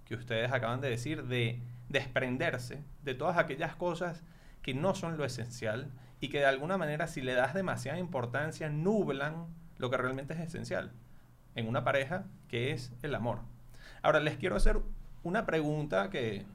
que 0.06 0.16
ustedes 0.16 0.54
acaban 0.54 0.80
de 0.80 0.90
decir 0.90 1.26
de 1.26 1.62
desprenderse 1.90 2.82
de 3.04 3.14
todas 3.14 3.38
aquellas 3.38 3.76
cosas 3.76 4.24
que 4.62 4.74
no 4.74 4.96
son 4.96 5.18
lo 5.18 5.26
esencial 5.26 5.92
y 6.22 6.30
que 6.30 6.40
de 6.40 6.46
alguna 6.46 6.78
manera 6.78 7.08
si 7.08 7.22
le 7.22 7.34
das 7.34 7.54
demasiada 7.54 8.00
importancia 8.00 8.70
nublan 8.70 9.48
lo 9.80 9.90
que 9.90 9.98
realmente 9.98 10.34
es 10.34 10.40
esencial 10.40 10.94
en 11.58 11.68
una 11.68 11.84
pareja 11.84 12.24
que 12.48 12.72
es 12.72 12.94
el 13.02 13.14
amor. 13.14 13.40
Ahora 14.02 14.22
les 14.22 14.38
quiero 14.38 14.56
hacer 14.56 14.80
una 15.24 15.46
pregunta 15.46 16.10
que 16.10 16.46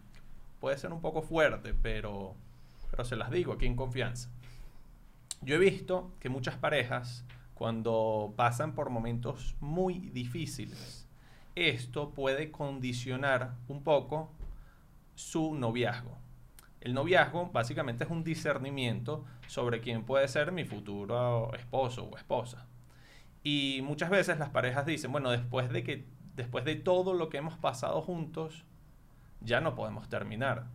puede 0.61 0.79
ser 0.79 0.93
un 0.93 1.03
poco 1.03 1.21
fuerte, 1.23 1.75
pero, 1.75 2.35
pero 2.91 3.05
se 3.05 3.17
las 3.17 3.31
digo 3.31 3.53
aquí 3.53 3.67
en 3.67 3.77
confianza. 3.77 4.31
Yo 5.43 5.57
he 5.57 5.59
visto 5.59 6.13
que 6.21 6.29
muchas 6.29 6.57
parejas 6.57 7.25
cuando 7.55 8.33
pasan 8.37 8.75
por 8.75 8.91
momentos 8.91 9.57
muy 9.61 10.11
difíciles, 10.11 11.09
esto 11.57 12.11
puede 12.11 12.51
condicionar 12.51 13.55
un 13.69 13.83
poco 13.83 14.31
su 15.17 15.55
noviazgo. 15.55 16.17
El 16.81 16.95
noviazgo 16.95 17.51
básicamente 17.53 18.05
es 18.05 18.11
un 18.11 18.25
discernimiento 18.25 19.25
sobre 19.49 19.81
quién 19.81 20.05
puede 20.05 20.29
ser 20.29 20.53
mi 20.53 20.65
futuro 20.65 21.53
esposo 21.55 22.05
o 22.05 22.17
esposa. 22.17 22.67
Y 23.43 23.81
muchas 23.83 24.11
veces 24.11 24.39
las 24.39 24.51
parejas 24.51 24.87
dicen, 24.87 25.13
bueno, 25.13 25.31
después 25.31 25.71
de 25.71 25.83
que 25.83 26.05
después 26.37 26.65
de 26.65 26.77
todo 26.77 27.15
lo 27.15 27.29
que 27.29 27.39
hemos 27.39 27.57
pasado 27.57 28.01
juntos, 28.03 28.65
ya 29.41 29.61
no 29.61 29.75
podemos 29.75 30.09
terminar. 30.09 30.67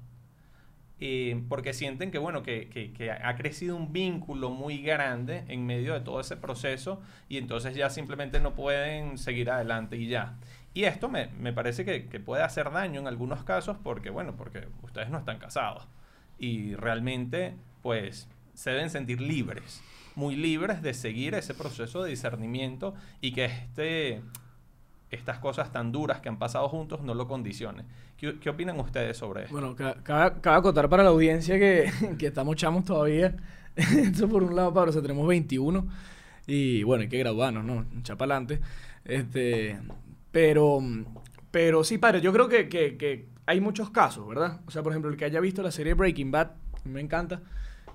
porque 1.48 1.74
sienten 1.74 2.10
que, 2.12 2.18
bueno, 2.18 2.42
que, 2.44 2.70
que, 2.70 3.12
ha 3.12 3.36
crecido 3.36 3.76
un 3.76 3.94
vínculo 3.94 4.50
muy 4.50 4.82
grande 4.82 5.46
en 5.48 5.66
medio 5.66 5.94
de 5.94 6.02
todo 6.02 6.20
ese 6.20 6.38
proceso 6.38 7.02
y 7.30 7.38
entonces 7.38 7.76
ya 7.76 7.90
simplemente 7.90 8.40
no 8.40 8.56
pueden 8.56 9.18
seguir 9.18 9.52
adelante 9.52 9.98
y 9.98 10.08
ya. 10.08 10.38
Y 10.74 10.86
esto 10.86 11.10
me, 11.10 11.28
parece 11.54 11.86
que, 11.86 12.20
puede 12.20 12.44
hacer 12.44 12.72
daño 12.72 13.00
en 13.00 13.08
algunos 13.08 13.44
casos 13.44 13.78
porque, 13.84 14.10
bueno, 14.10 14.36
porque 14.36 14.68
ustedes 14.84 15.10
no 15.10 15.18
están 15.18 15.40
casados. 15.40 15.88
Y 16.40 16.76
realmente, 16.76 17.56
pues, 17.82 18.30
se 18.54 18.72
deben 18.72 18.90
sentir 18.90 19.22
libres, 19.22 19.82
muy 20.18 20.36
libres 20.36 20.82
de 20.82 20.96
seguir 20.96 21.36
ese 21.36 21.54
proceso 21.54 22.02
de 22.02 22.10
discernimiento 22.10 22.96
y 23.22 23.34
que 23.34 23.46
este, 23.46 24.22
estas 25.12 25.38
cosas 25.38 25.72
tan 25.72 25.92
duras 25.92 26.22
que 26.22 26.28
han 26.28 26.40
pasado 26.40 26.68
juntos 26.70 27.04
no 27.04 27.14
lo 27.14 27.28
condicionen. 27.28 27.86
¿Qué, 28.18 28.50
opinan 28.50 28.80
ustedes 28.80 29.16
sobre 29.16 29.44
esto? 29.44 29.54
Bueno, 29.54 29.76
cabe, 29.76 30.40
acotar 30.44 30.90
para 30.90 31.04
la 31.04 31.10
audiencia 31.10 31.60
que, 31.60 31.92
que 32.18 32.26
estamos 32.26 32.56
chamos 32.56 32.84
todavía. 32.84 33.38
Eso 33.76 34.28
por 34.28 34.42
un 34.42 34.56
lado, 34.56 34.74
Pablo, 34.74 34.90
o 34.90 34.94
sea, 34.94 35.04
tenemos 35.04 35.28
21 35.28 35.88
y 36.48 36.82
bueno, 36.82 37.04
hay 37.04 37.10
que 37.10 37.20
graduarnos, 37.20 37.64
¿no? 37.64 37.86
Chapalante. 38.02 38.60
Este, 39.06 39.78
pero, 40.32 40.80
pero 41.52 41.84
sí, 41.84 42.00
padre, 42.00 42.22
yo 42.22 42.34
creo 42.34 42.50
que, 42.50 42.68
que, 42.68 43.28
hay 43.46 43.62
muchos 43.62 43.92
casos, 43.92 44.28
¿verdad? 44.28 44.62
O 44.66 44.72
sea, 44.72 44.82
por 44.82 44.94
ejemplo, 44.94 45.12
el 45.12 45.16
que 45.16 45.26
haya 45.26 45.40
visto 45.40 45.62
la 45.62 45.72
serie 45.72 45.94
Breaking 45.94 46.32
Bad, 46.32 46.54
me 46.86 47.02
encanta. 47.02 47.42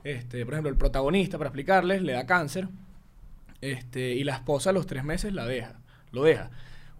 Este, 0.05 0.45
por 0.45 0.55
ejemplo, 0.55 0.71
el 0.71 0.77
protagonista, 0.77 1.38
para 1.38 1.49
explicarles, 1.49 2.03
le 2.03 2.12
da 2.12 2.27
cáncer. 2.27 2.69
Este, 3.61 4.15
y 4.15 4.25
la 4.25 4.35
esposa 4.35 4.71
a 4.71 4.73
los 4.73 4.87
tres 4.87 5.05
meses 5.05 5.33
la 5.33 5.47
deja, 5.47 5.81
lo 6.11 6.25
deja. 6.25 6.51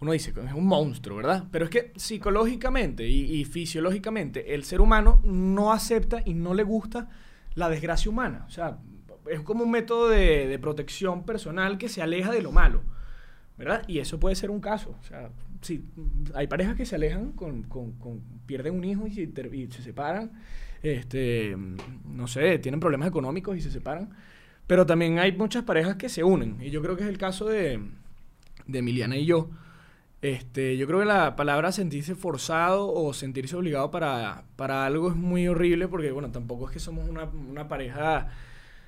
Uno 0.01 0.13
dice, 0.13 0.31
es 0.31 0.53
un 0.53 0.67
monstruo, 0.67 1.17
¿verdad? 1.17 1.45
Pero 1.53 1.65
es 1.65 1.71
que 1.71 1.93
psicológicamente 1.95 3.07
y, 3.07 3.45
fisiológicamente 3.45 4.55
el 4.55 4.65
ser 4.65 4.81
humano 4.81 5.21
no 5.25 5.73
acepta 5.73 6.23
y 6.25 6.35
no 6.35 6.55
le 6.55 6.65
gusta 6.65 7.09
la 7.55 7.69
desgracia 7.69 8.11
humana. 8.11 8.45
O 8.49 8.51
sea, 8.51 8.79
es 9.31 9.41
como 9.43 9.63
un 9.63 9.71
método 9.71 10.09
de, 10.09 10.59
protección 10.61 11.25
personal 11.25 11.79
que 11.79 11.89
se 11.89 12.03
aleja 12.03 12.33
de 12.33 12.43
lo 12.43 12.51
malo. 12.51 12.83
¿verdad? 13.57 13.85
Y 13.87 14.01
eso 14.01 14.19
puede 14.19 14.35
ser 14.35 14.51
un 14.51 14.61
caso. 14.61 14.97
O 15.01 15.05
sea, 15.05 15.31
sí, 15.61 15.85
hay 16.35 16.49
parejas 16.49 16.75
que 16.75 16.85
se 16.85 16.97
alejan, 16.97 17.31
con, 17.33 17.63
con, 17.63 17.95
pierden 18.47 18.75
un 18.75 18.85
hijo 18.85 19.07
y 19.07 19.13
se, 19.13 19.83
separan. 19.83 20.33
Este, 20.83 21.57
no 22.05 22.27
sé, 22.27 22.59
tienen 22.59 22.81
problemas 22.81 23.09
económicos 23.09 23.57
y 23.57 23.61
se 23.61 23.71
separan. 23.71 24.11
Pero 24.67 24.87
también 24.87 25.19
hay 25.19 25.33
muchas 25.33 25.65
parejas 25.65 25.97
que 25.97 26.09
se 26.09 26.25
unen. 26.25 26.57
Y 26.61 26.71
yo 26.71 26.83
creo 26.83 26.97
que 26.97 27.05
es 27.05 27.09
el 27.09 27.19
caso 27.19 27.47
de, 27.47 27.81
de 28.67 28.79
Emiliana 28.79 29.17
y 29.17 29.27
yo. 29.27 29.51
Este, 30.23 30.77
yo 30.77 30.87
creo 30.87 31.01
que 31.01 31.07
la 31.07 31.35
palabra 31.35 31.73
sentirse 31.73 32.15
forzado 32.15 32.93
o 32.93 33.13
sentirse 33.13 33.57
obligado 33.57 33.91
para, 33.91 34.45
para 34.55 34.87
algo 34.87 35.11
es 35.11 35.17
muy 35.17 35.49
horrible 35.49 35.89
porque, 35.89 36.13
bueno, 36.13 36.31
tampoco 36.31 36.67
es 36.67 36.73
que 36.73 36.79
somos 36.79 37.09
una, 37.09 37.67
pareja 37.69 38.29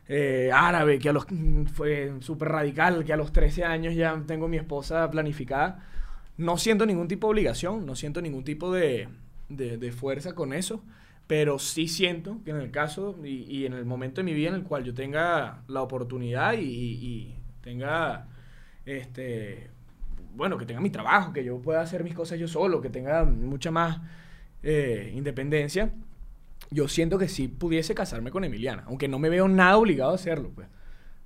eh, 0.09 0.51
árabe 0.55 1.01
que 1.01 1.09
a 1.09 1.13
los 1.13 1.27
fue 1.73 2.13
súper 2.21 2.51
radical, 2.51 3.05
que 3.05 3.13
a 3.13 3.17
los 3.17 3.33
13 3.33 3.65
años 3.65 3.97
ya 3.97 4.23
tengo 4.29 4.47
mi 4.47 4.59
esposa 4.59 5.11
planificada. 5.11 5.85
No 6.37 6.57
siento 6.57 6.87
ningún 6.87 7.09
tipo 7.09 7.27
de 7.27 7.33
obligación, 7.33 7.85
no 7.85 7.97
siento 7.97 8.23
ningún 8.23 8.45
tipo 8.45 8.73
de, 8.73 9.09
de 9.49 9.93
fuerza 9.93 10.35
con 10.35 10.53
eso, 10.53 10.85
pero 11.27 11.59
sí 11.59 11.89
siento 11.89 12.39
que 12.45 12.51
en 12.51 12.59
el 12.59 12.71
caso 12.71 13.17
y, 13.25 13.65
en 13.67 13.73
el 13.73 13.85
momento 13.85 14.21
de 14.21 14.25
mi 14.25 14.35
vida 14.35 14.51
en 14.51 14.57
el 14.57 14.65
cual 14.65 14.85
yo 14.85 14.95
tenga 14.95 15.63
la 15.69 15.83
oportunidad 15.83 16.55
y, 16.55 16.65
y 16.65 17.35
tenga 17.63 18.29
este 18.85 19.75
bueno, 20.35 20.59
que 20.59 20.67
tenga 20.67 20.81
mi 20.81 20.91
trabajo, 20.91 21.33
que 21.33 21.45
yo 21.45 21.59
pueda 21.61 21.81
hacer 21.81 22.05
mis 22.05 22.15
cosas 22.15 22.39
yo 22.39 22.49
solo, 22.49 22.81
que 22.81 22.91
tenga 22.91 23.25
mucha 23.25 23.71
más 23.71 24.01
eh, 24.63 25.13
independencia, 25.15 25.93
yo 26.71 26.89
siento 26.89 27.19
que 27.19 27.29
sí 27.29 27.49
pudiese 27.49 27.95
casarme 27.95 28.31
con 28.31 28.45
Emiliana, 28.45 28.85
aunque 28.87 29.09
no 29.09 29.19
me 29.19 29.29
veo 29.29 29.49
nada 29.49 29.77
obligado 29.77 30.13
a 30.13 30.17
hacerlo, 30.17 30.51
pues. 30.55 30.69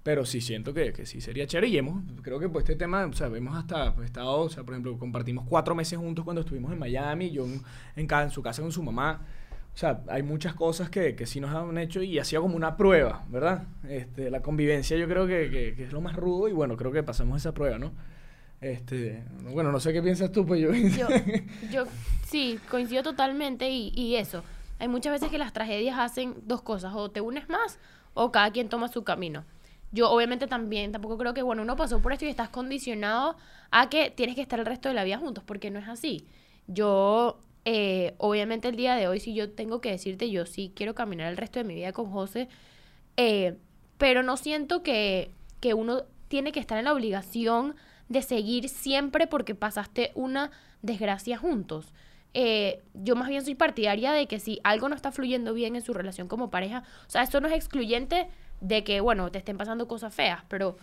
Pero 0.02 0.24
sí 0.24 0.40
siento 0.40 0.72
que, 0.72 0.92
que 0.92 1.04
sí 1.04 1.20
sería 1.20 1.46
chévere 1.46 1.68
y 1.68 1.76
hemos, 1.76 2.02
creo 2.22 2.38
que 2.38 2.48
pues 2.48 2.64
este 2.64 2.76
tema, 2.76 3.04
o 3.04 3.12
sea, 3.12 3.26
hemos 3.26 3.56
hasta 3.56 3.94
pues, 3.94 4.06
estado, 4.06 4.40
o 4.40 4.48
sea, 4.48 4.62
por 4.62 4.74
ejemplo, 4.74 4.96
compartimos 4.96 5.44
cuatro 5.46 5.74
meses 5.74 5.98
juntos 5.98 6.24
cuando 6.24 6.40
estuvimos 6.42 6.72
en 6.72 6.78
Miami, 6.78 7.30
yo 7.30 7.44
en, 7.44 7.61
en, 7.96 8.08
en 8.11 8.30
su 8.30 8.42
casa 8.42 8.62
con 8.62 8.72
su 8.72 8.82
mamá. 8.82 9.26
O 9.74 9.78
sea, 9.78 10.02
hay 10.09 10.22
muchas 10.22 10.54
cosas 10.54 10.90
que, 10.90 11.14
que 11.14 11.24
sí 11.26 11.40
nos 11.40 11.54
han 11.54 11.78
hecho 11.78 12.02
y 12.02 12.18
ha 12.18 12.24
sido 12.24 12.42
como 12.42 12.57
una 12.57 12.76
prueba, 12.76 13.24
¿verdad? 13.28 13.64
Este, 13.88 14.31
la 14.31 14.42
convivencia 14.42 14.96
yo 14.96 15.07
creo 15.07 15.26
que, 15.26 15.50
que, 15.50 15.74
que 15.76 15.85
es 15.85 15.92
lo 15.92 16.00
más 16.00 16.16
rudo 16.16 16.48
y 16.48 16.52
bueno, 16.52 16.76
creo 16.76 16.90
que 16.90 17.02
pasamos 17.04 17.40
esa 17.40 17.54
prueba, 17.54 17.78
¿no? 17.78 17.92
Este, 18.61 19.22
bueno, 19.52 19.70
no 19.70 19.78
sé 19.78 19.92
qué 19.92 20.02
piensas 20.02 20.33
tú, 20.33 20.44
pues 20.44 20.61
yo... 20.61 20.72
yo, 20.72 21.07
yo 21.70 21.85
sí, 22.26 22.59
coincido 22.70 23.02
totalmente 23.02 23.70
y, 23.70 23.92
y, 23.94 24.16
eso. 24.16 24.42
Hay 24.81 24.88
muchas 24.88 25.12
veces 25.12 25.31
que 25.31 25.38
las 25.38 25.52
tragedias 25.52 25.98
hacen 25.98 26.35
dos 26.44 26.62
cosas, 26.62 26.92
o 26.94 27.11
te 27.11 27.20
unes 27.20 27.48
más 27.48 27.78
o 28.14 28.33
cada 28.33 28.50
quien 28.50 28.68
toma 28.68 28.88
su 28.88 29.04
camino. 29.04 29.44
Yo 29.92 30.11
obviamente 30.11 30.46
también, 30.46 30.92
tampoco 30.92 31.16
creo 31.16 31.35
que, 31.35 31.42
bueno, 31.42 31.62
uno 31.62 31.76
pasó 31.76 32.00
por 32.00 32.12
esto 32.12 32.24
y 32.24 32.28
estás 32.28 32.48
condicionado 32.48 33.37
a 33.70 33.88
que 33.88 34.11
tienes 34.11 34.35
que 34.35 34.42
estar 34.42 34.59
el 34.59 34.66
resto 34.66 34.88
de 34.88 34.94
la 34.94 35.04
vida 35.04 35.18
juntos, 35.18 35.44
porque 35.46 35.70
no 35.70 35.78
es 35.78 35.88
así. 35.88 36.26
Yo, 36.66 37.38
eh, 37.70 38.14
obviamente 38.16 38.66
el 38.68 38.76
día 38.76 38.94
de 38.94 39.09
hoy, 39.09 39.20
si 39.20 39.35
yo 39.35 39.50
tengo 39.50 39.83
que 39.83 39.90
decirte, 39.90 40.31
yo 40.31 40.46
sí 40.46 40.72
quiero 40.74 40.94
caminar 40.94 41.28
el 41.28 41.37
resto 41.37 41.59
de 41.59 41.64
mi 41.64 41.74
vida 41.74 41.92
con 41.92 42.11
José, 42.11 42.48
eh, 43.18 43.59
pero 43.98 44.22
no 44.22 44.38
siento 44.38 44.83
que, 44.83 45.33
que 45.61 45.74
uno 45.74 46.04
tiene 46.28 46.50
que 46.50 46.61
estar 46.61 46.78
en 46.78 46.87
la 46.87 46.94
obligación 46.94 47.76
de 48.09 48.22
seguir 48.22 48.70
siempre 48.70 49.26
porque 49.26 49.54
pasaste 49.54 50.12
una 50.14 50.50
desgracia 50.81 51.37
juntos. 51.37 51.92
Eh, 52.33 52.83
yo 52.94 53.16
más 53.16 53.28
bien 53.28 53.44
soy 53.44 53.54
partidaria 53.54 54.12
de 54.12 54.26
que 54.26 54.40
si 54.40 54.61
algo 54.64 54.88
no 54.88 54.94
está 54.94 55.12
fluyendo 55.12 55.52
bien 55.52 55.76
en 55.76 55.83
su 55.83 55.92
relación 55.92 56.26
como 56.26 56.48
pareja, 56.48 56.85
o 57.07 57.11
sea, 57.11 57.22
eso 57.22 57.38
no 57.42 57.48
es 57.48 57.54
excluyente 57.54 58.28
de 58.62 58.83
que, 58.83 59.02
bueno, 59.02 59.31
te 59.31 59.37
estén 59.37 59.59
pasando 59.59 59.87
cosas 59.87 60.14
feas, 60.14 60.42
pero 60.48 60.78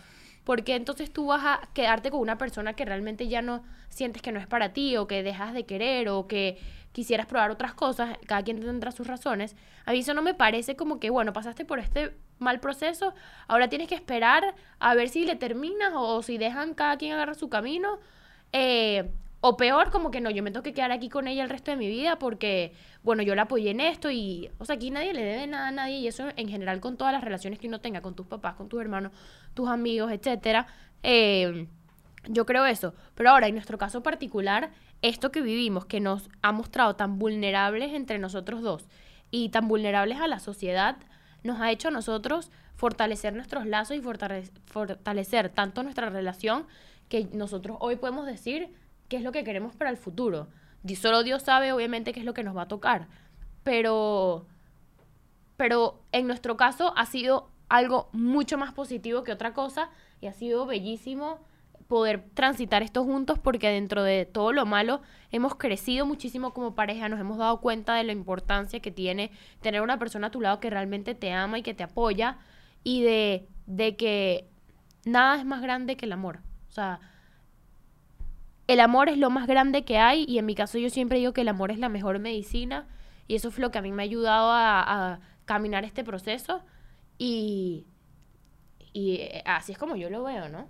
¿por 0.46 0.62
qué 0.62 0.76
entonces 0.76 1.12
tú 1.12 1.26
vas 1.26 1.44
a 1.44 1.60
quedarte 1.74 2.12
con 2.12 2.20
una 2.20 2.38
persona 2.38 2.74
que 2.74 2.84
realmente 2.84 3.26
ya 3.26 3.42
no 3.42 3.64
sientes 3.88 4.22
que 4.22 4.30
no 4.30 4.38
es 4.38 4.46
para 4.46 4.72
ti 4.72 4.96
o 4.96 5.08
que 5.08 5.24
dejas 5.24 5.52
de 5.52 5.66
querer 5.66 6.08
o 6.08 6.28
que 6.28 6.56
quisieras 6.92 7.26
probar 7.26 7.50
otras 7.50 7.74
cosas? 7.74 8.16
Cada 8.26 8.44
quien 8.44 8.60
tendrá 8.60 8.92
sus 8.92 9.08
razones. 9.08 9.56
A 9.86 9.90
mí 9.90 9.98
eso 9.98 10.14
no 10.14 10.22
me 10.22 10.34
parece 10.34 10.76
como 10.76 11.00
que, 11.00 11.10
bueno, 11.10 11.32
pasaste 11.32 11.64
por 11.64 11.80
este 11.80 12.14
mal 12.38 12.60
proceso, 12.60 13.12
ahora 13.48 13.68
tienes 13.68 13.88
que 13.88 13.96
esperar 13.96 14.54
a 14.78 14.94
ver 14.94 15.08
si 15.08 15.26
le 15.26 15.34
terminas 15.34 15.92
o, 15.96 16.22
si 16.22 16.38
dejan 16.38 16.74
cada 16.74 16.96
quien 16.96 17.14
agarrar 17.14 17.34
su 17.34 17.48
camino. 17.48 17.98
Eh, 18.52 19.10
o 19.40 19.56
peor, 19.56 19.90
como 19.90 20.10
que 20.10 20.20
no, 20.20 20.30
yo 20.30 20.42
me 20.42 20.50
tengo 20.50 20.62
que 20.62 20.72
quedar 20.72 20.92
aquí 20.92 21.08
con 21.08 21.28
ella 21.28 21.42
el 21.42 21.50
resto 21.50 21.70
de 21.70 21.76
mi 21.76 21.88
vida 21.88 22.18
porque, 22.18 22.72
bueno, 23.02 23.22
yo 23.22 23.34
la 23.34 23.42
apoyé 23.42 23.70
en 23.70 23.80
esto 23.80 24.10
y, 24.10 24.50
o 24.58 24.64
sea, 24.64 24.76
aquí 24.76 24.90
nadie 24.90 25.12
le 25.12 25.22
debe 25.22 25.46
nada 25.46 25.68
a 25.68 25.70
nadie 25.70 25.98
y 25.98 26.08
eso 26.08 26.28
en 26.36 26.48
general 26.48 26.80
con 26.80 26.96
todas 26.96 27.12
las 27.12 27.22
relaciones 27.22 27.58
que 27.58 27.68
uno 27.68 27.80
tenga 27.80 28.00
con 28.00 28.14
tus 28.14 28.26
papás, 28.26 28.54
con 28.54 28.68
tus 28.68 28.80
hermanos, 28.80 29.12
tus 29.54 29.68
amigos, 29.68 30.10
etcétera. 30.10 30.66
Eh, 31.02 31.68
yo 32.28 32.46
creo 32.46 32.66
eso. 32.66 32.94
Pero 33.14 33.30
ahora, 33.30 33.46
en 33.46 33.54
nuestro 33.54 33.78
caso 33.78 34.02
particular, 34.02 34.70
esto 35.02 35.30
que 35.30 35.40
vivimos, 35.40 35.86
que 35.86 36.00
nos 36.00 36.28
ha 36.42 36.52
mostrado 36.52 36.96
tan 36.96 37.18
vulnerables 37.18 37.92
entre 37.92 38.18
nosotros 38.18 38.62
dos 38.62 38.88
y 39.30 39.50
tan 39.50 39.68
vulnerables 39.68 40.18
a 40.20 40.28
la 40.28 40.38
sociedad, 40.38 40.96
nos 41.42 41.60
ha 41.60 41.70
hecho 41.70 41.88
a 41.88 41.92
nosotros 41.92 42.50
fortalecer 42.74 43.34
nuestros 43.34 43.66
lazos 43.66 43.96
y 43.96 44.00
fortalecer 44.00 45.48
tanto 45.50 45.82
nuestra 45.82 46.10
relación 46.10 46.66
que 47.08 47.28
nosotros 47.32 47.76
hoy 47.80 47.96
podemos 47.96 48.26
decir 48.26 48.74
qué 49.08 49.16
es 49.16 49.22
lo 49.22 49.32
que 49.32 49.44
queremos 49.44 49.74
para 49.76 49.90
el 49.90 49.96
futuro. 49.96 50.48
Y 50.86 50.96
solo 50.96 51.22
Dios 51.22 51.42
sabe, 51.42 51.72
obviamente, 51.72 52.12
qué 52.12 52.20
es 52.20 52.26
lo 52.26 52.34
que 52.34 52.44
nos 52.44 52.56
va 52.56 52.62
a 52.62 52.68
tocar. 52.68 53.08
Pero, 53.62 54.46
pero 55.56 56.02
en 56.12 56.26
nuestro 56.26 56.56
caso 56.56 56.92
ha 56.96 57.06
sido 57.06 57.50
algo 57.68 58.08
mucho 58.12 58.58
más 58.58 58.72
positivo 58.72 59.24
que 59.24 59.32
otra 59.32 59.52
cosa 59.52 59.90
y 60.20 60.26
ha 60.26 60.32
sido 60.32 60.66
bellísimo 60.66 61.40
poder 61.88 62.24
transitar 62.34 62.82
esto 62.82 63.04
juntos 63.04 63.38
porque 63.38 63.68
dentro 63.68 64.02
de 64.02 64.24
todo 64.24 64.52
lo 64.52 64.66
malo 64.66 65.02
hemos 65.30 65.54
crecido 65.54 66.04
muchísimo 66.04 66.52
como 66.52 66.74
pareja, 66.74 67.08
nos 67.08 67.20
hemos 67.20 67.38
dado 67.38 67.60
cuenta 67.60 67.94
de 67.94 68.04
la 68.04 68.12
importancia 68.12 68.80
que 68.80 68.90
tiene 68.90 69.30
tener 69.60 69.82
una 69.82 69.98
persona 69.98 70.28
a 70.28 70.30
tu 70.30 70.40
lado 70.40 70.60
que 70.60 70.70
realmente 70.70 71.14
te 71.14 71.32
ama 71.32 71.58
y 71.58 71.62
que 71.62 71.74
te 71.74 71.84
apoya 71.84 72.38
y 72.82 73.02
de, 73.02 73.48
de 73.66 73.96
que 73.96 74.48
nada 75.04 75.36
es 75.36 75.44
más 75.44 75.62
grande 75.62 75.96
que 75.96 76.06
el 76.06 76.12
amor. 76.12 76.40
O 76.68 76.72
sea, 76.72 77.00
el 78.66 78.80
amor 78.80 79.08
es 79.08 79.18
lo 79.18 79.30
más 79.30 79.46
grande 79.46 79.84
que 79.84 79.98
hay 79.98 80.24
y 80.28 80.38
en 80.38 80.46
mi 80.46 80.54
caso 80.54 80.78
yo 80.78 80.90
siempre 80.90 81.18
digo 81.18 81.32
que 81.32 81.42
el 81.42 81.48
amor 81.48 81.70
es 81.70 81.78
la 81.78 81.88
mejor 81.88 82.18
medicina 82.18 82.86
y 83.28 83.36
eso 83.36 83.50
fue 83.50 83.62
lo 83.62 83.70
que 83.70 83.78
a 83.78 83.82
mí 83.82 83.92
me 83.92 84.02
ha 84.02 84.04
ayudado 84.04 84.50
a, 84.50 85.12
a 85.12 85.20
caminar 85.44 85.84
este 85.84 86.04
proceso 86.04 86.64
y, 87.18 87.86
y 88.92 89.20
así 89.44 89.72
es 89.72 89.78
como 89.78 89.96
yo 89.96 90.10
lo 90.10 90.24
veo, 90.24 90.48
¿no? 90.48 90.68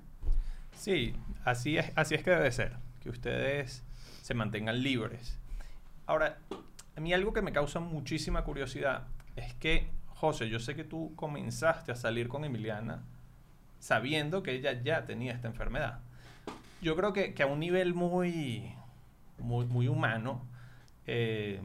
Sí, 0.72 1.14
así 1.44 1.78
es, 1.78 1.92
así 1.96 2.14
es 2.14 2.22
que 2.22 2.30
debe 2.30 2.50
ser, 2.52 2.76
que 3.00 3.08
ustedes 3.08 3.84
se 4.20 4.34
mantengan 4.34 4.82
libres. 4.82 5.38
Ahora, 6.06 6.38
a 6.96 7.00
mí 7.00 7.12
algo 7.12 7.32
que 7.32 7.42
me 7.42 7.52
causa 7.52 7.80
muchísima 7.80 8.44
curiosidad 8.44 9.06
es 9.36 9.54
que, 9.54 9.90
José, 10.08 10.48
yo 10.48 10.58
sé 10.58 10.74
que 10.74 10.84
tú 10.84 11.14
comenzaste 11.16 11.92
a 11.92 11.96
salir 11.96 12.28
con 12.28 12.44
Emiliana 12.44 13.04
sabiendo 13.78 14.42
que 14.42 14.52
ella 14.52 14.82
ya 14.82 15.04
tenía 15.04 15.32
esta 15.32 15.48
enfermedad. 15.48 16.00
Yo 16.80 16.96
creo 16.96 17.12
que, 17.12 17.34
que 17.34 17.42
a 17.42 17.46
un 17.46 17.60
nivel 17.60 17.94
muy, 17.94 18.72
muy, 19.38 19.66
muy 19.66 19.88
humano, 19.88 20.46
eh, 21.06 21.60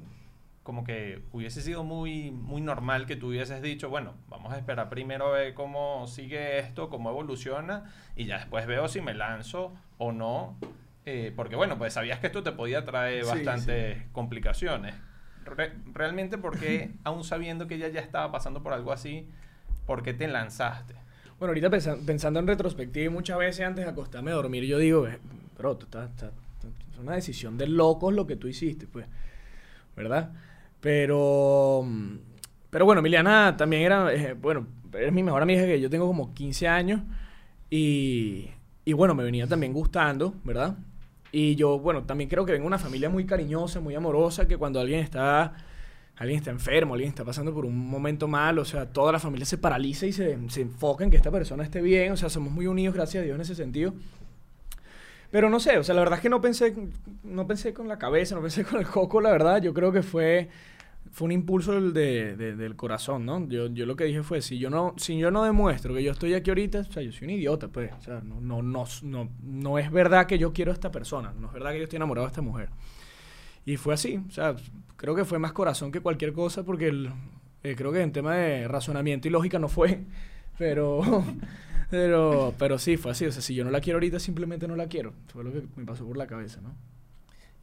como 0.63 0.83
que 0.83 1.23
hubiese 1.31 1.61
sido 1.61 1.83
muy, 1.83 2.31
muy 2.31 2.61
normal 2.61 3.05
que 3.05 3.15
tú 3.15 3.29
hubieses 3.29 3.61
dicho, 3.61 3.89
bueno, 3.89 4.13
vamos 4.29 4.53
a 4.53 4.57
esperar 4.57 4.89
primero 4.89 5.27
a 5.27 5.31
ver 5.31 5.53
cómo 5.53 6.07
sigue 6.07 6.59
esto, 6.59 6.89
cómo 6.89 7.09
evoluciona, 7.09 7.91
y 8.15 8.25
ya 8.25 8.37
después 8.39 8.67
veo 8.67 8.87
si 8.87 9.01
me 9.01 9.13
lanzo 9.13 9.73
o 9.97 10.11
no. 10.11 10.55
Eh, 11.05 11.33
porque 11.35 11.55
bueno, 11.55 11.77
pues 11.77 11.93
sabías 11.93 12.19
que 12.19 12.27
esto 12.27 12.43
te 12.43 12.51
podía 12.51 12.85
traer 12.85 13.25
Sí, 13.25 13.29
bastantes 13.29 13.97
sí. 13.97 14.03
complicaciones. 14.11 14.95
Re- 15.45 15.73
realmente, 15.93 16.37
porque 16.37 16.95
aún 17.03 17.23
sabiendo 17.23 17.67
que 17.67 17.75
ella 17.75 17.87
ya 17.89 18.01
estaba 18.01 18.31
pasando 18.31 18.61
por 18.63 18.73
algo 18.73 18.91
así, 18.91 19.27
¿por 19.85 20.03
qué 20.03 20.13
te 20.13 20.27
lanzaste? 20.27 20.95
Bueno, 21.41 21.53
ahorita 21.53 21.71
pensa- 21.71 21.97
pensando 22.05 22.39
en 22.39 22.45
retrospectiva 22.45 23.07
y 23.07 23.09
muchas 23.09 23.35
veces 23.39 23.65
antes 23.65 23.83
de 23.83 23.89
acostarme 23.89 24.29
a 24.29 24.35
dormir, 24.35 24.63
yo 24.63 24.77
digo, 24.77 25.07
"Eh, 25.07 25.17
bro, 25.57 25.75
tú 25.75 25.85
estás, 25.85 26.07
es 26.93 26.99
una 26.99 27.15
decisión 27.15 27.57
de 27.57 27.65
locos 27.65 28.13
lo 28.13 28.27
que 28.27 28.35
tú 28.35 28.47
hiciste, 28.47 28.85
pues, 28.85 29.07
¿verdad? 29.97 30.33
Pero, 30.81 31.83
pero 32.69 32.85
bueno, 32.85 32.99
Emiliana 32.99 33.57
también 33.57 33.81
era, 33.81 34.13
eh, 34.13 34.33
bueno, 34.33 34.67
es 34.93 35.11
mi 35.11 35.23
mejor 35.23 35.41
amiga 35.41 35.63
que 35.65 35.81
yo 35.81 35.89
tengo 35.89 36.05
como 36.05 36.31
15 36.35 36.67
años 36.67 37.01
y, 37.71 38.47
y 38.85 38.93
bueno, 38.93 39.15
me 39.15 39.23
venía 39.23 39.47
también 39.47 39.73
gustando, 39.73 40.35
¿verdad? 40.43 40.75
Y 41.31 41.55
yo, 41.55 41.79
bueno, 41.79 42.03
también 42.03 42.29
creo 42.29 42.45
que 42.45 42.51
vengo 42.51 42.65
de 42.65 42.67
una 42.67 42.77
familia 42.77 43.09
muy 43.09 43.25
cariñosa, 43.25 43.79
muy 43.79 43.95
amorosa, 43.95 44.47
que 44.47 44.57
cuando 44.57 44.79
alguien 44.79 44.99
está, 44.99 45.53
alguien 46.17 46.37
está 46.37 46.51
enfermo, 46.51 46.93
alguien 46.93 47.09
está 47.09 47.25
pasando 47.25 47.53
por 47.53 47.65
un 47.65 47.77
momento 47.89 48.27
mal, 48.27 48.59
o 48.59 48.65
sea, 48.65 48.85
toda 48.87 49.11
la 49.11 49.19
familia 49.19 49.45
se 49.45 49.57
paraliza 49.57 50.05
y 50.05 50.11
se, 50.13 50.37
se 50.49 50.61
enfoca 50.61 51.03
en 51.03 51.09
que 51.09 51.17
esta 51.17 51.31
persona 51.31 51.63
esté 51.63 51.81
bien, 51.81 52.11
o 52.11 52.17
sea, 52.17 52.29
somos 52.29 52.51
muy 52.51 52.67
unidos, 52.67 52.93
gracias 52.95 53.21
a 53.21 53.25
Dios, 53.25 53.35
en 53.35 53.41
ese 53.41 53.55
sentido. 53.55 53.93
Pero 55.31 55.49
no 55.49 55.59
sé, 55.59 55.77
o 55.77 55.83
sea, 55.83 55.95
la 55.95 56.01
verdad 56.01 56.17
es 56.17 56.21
que 56.23 56.29
no 56.29 56.41
pensé, 56.41 56.75
no 57.23 57.47
pensé 57.47 57.73
con 57.73 57.87
la 57.87 57.97
cabeza, 57.97 58.35
no 58.35 58.41
pensé 58.41 58.63
con 58.65 58.79
el 58.79 58.87
coco, 58.87 59.21
la 59.21 59.31
verdad, 59.31 59.61
yo 59.61 59.73
creo 59.73 59.91
que 59.91 60.03
fue, 60.03 60.49
fue 61.11 61.25
un 61.25 61.31
impulso 61.31 61.71
del, 61.73 61.93
de- 61.93 62.35
de- 62.35 62.55
del 62.55 62.75
corazón, 62.75 63.25
¿no? 63.25 63.47
Yo, 63.47 63.67
yo 63.67 63.85
lo 63.85 63.95
que 63.95 64.03
dije 64.03 64.23
fue, 64.23 64.41
si 64.41 64.59
yo 64.59 64.69
no, 64.69 64.93
si 64.97 65.17
yo 65.17 65.31
no 65.31 65.43
demuestro 65.43 65.93
que 65.93 66.03
yo 66.03 66.11
estoy 66.11 66.33
aquí 66.33 66.49
ahorita, 66.51 66.79
o 66.81 66.83
sea, 66.91 67.01
yo 67.01 67.11
soy 67.13 67.25
un 67.29 67.33
idiota, 67.35 67.69
pues, 67.69 67.91
o 67.97 68.01
sea, 68.01 68.21
no, 68.21 68.41
no, 68.41 68.61
no, 68.61 68.83
no, 69.03 69.29
no 69.41 69.79
es 69.79 69.89
verdad 69.89 70.25
que 70.27 70.37
yo 70.37 70.51
quiero 70.51 70.71
a 70.71 70.73
esta 70.73 70.91
persona, 70.91 71.33
no 71.39 71.47
es 71.47 71.53
verdad 71.53 71.71
que 71.71 71.77
yo 71.77 71.83
estoy 71.85 71.97
enamorado 71.97 72.27
de 72.27 72.31
esta 72.31 72.41
mujer. 72.41 72.69
Y 73.65 73.77
fue 73.77 73.93
así, 73.93 74.17
o 74.27 74.31
sea, 74.31 74.55
creo 74.97 75.15
que 75.15 75.25
fue 75.25 75.39
más 75.39 75.53
corazón 75.53 75.91
que 75.91 76.01
cualquier 76.01 76.33
cosa, 76.33 76.63
porque 76.63 76.87
el- 76.87 77.11
eh, 77.63 77.75
creo 77.75 77.91
que 77.91 78.01
en 78.01 78.11
tema 78.11 78.35
de 78.35 78.67
razonamiento 78.67 79.27
y 79.27 79.31
lógica 79.31 79.59
no 79.59 79.67
fue, 79.69 80.03
pero, 80.57 81.01
Pero, 81.89 82.53
pero 82.57 82.79
sí, 82.79 82.95
fue 82.97 83.11
así. 83.11 83.25
O 83.25 83.31
sea, 83.33 83.41
si 83.41 83.53
yo 83.53 83.65
no 83.65 83.71
la 83.71 83.81
quiero 83.81 83.97
ahorita, 83.97 84.19
simplemente 84.19 84.67
no 84.67 84.77
la 84.77 84.87
quiero. 84.87 85.13
Fue 85.27 85.43
lo 85.43 85.51
que 85.51 85.63
me 85.75 85.85
pasó 85.85 86.05
por 86.07 86.15
la 86.17 86.25
cabeza, 86.27 86.61
¿no? 86.61 86.73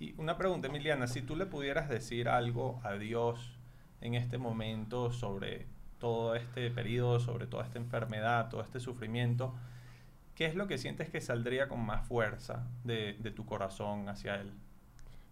Y 0.00 0.14
una 0.18 0.36
pregunta, 0.38 0.68
Emiliana, 0.68 1.06
si 1.06 1.22
tú 1.22 1.34
le 1.36 1.46
pudieras 1.46 1.88
decir 1.88 2.28
algo 2.28 2.80
a 2.84 2.94
Dios 2.94 3.58
en 4.00 4.14
este 4.14 4.38
momento 4.38 5.10
sobre 5.12 5.66
todo 5.98 6.36
este 6.36 6.70
periodo, 6.70 7.18
sobre 7.20 7.46
toda 7.46 7.64
esta 7.64 7.78
enfermedad, 7.78 8.48
todo 8.48 8.62
este 8.62 8.78
sufrimiento, 8.80 9.54
¿qué 10.34 10.46
es 10.46 10.54
lo 10.54 10.68
que 10.68 10.78
sientes 10.78 11.10
que 11.10 11.20
saldría 11.20 11.68
con 11.68 11.84
más 11.84 12.06
fuerza 12.06 12.66
de, 12.84 13.14
de 13.20 13.30
tu 13.32 13.46
corazón 13.46 14.08
hacia 14.08 14.36
Él? 14.36 14.52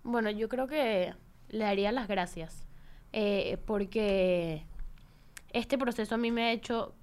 Bueno, 0.07 0.31
yo 0.31 0.49
creo 0.49 0.69
que 0.69 1.15
le 1.49 1.65
daría 1.65 1.91
las 1.91 2.07
gracias. 2.07 2.65
eh, 3.13 3.59
porque 3.67 4.65
este 5.53 5.79
proceso 5.79 6.15
a 6.15 6.19
mí 6.19 6.31
me 6.31 6.45
ha 6.45 6.53
hecho 6.53 6.95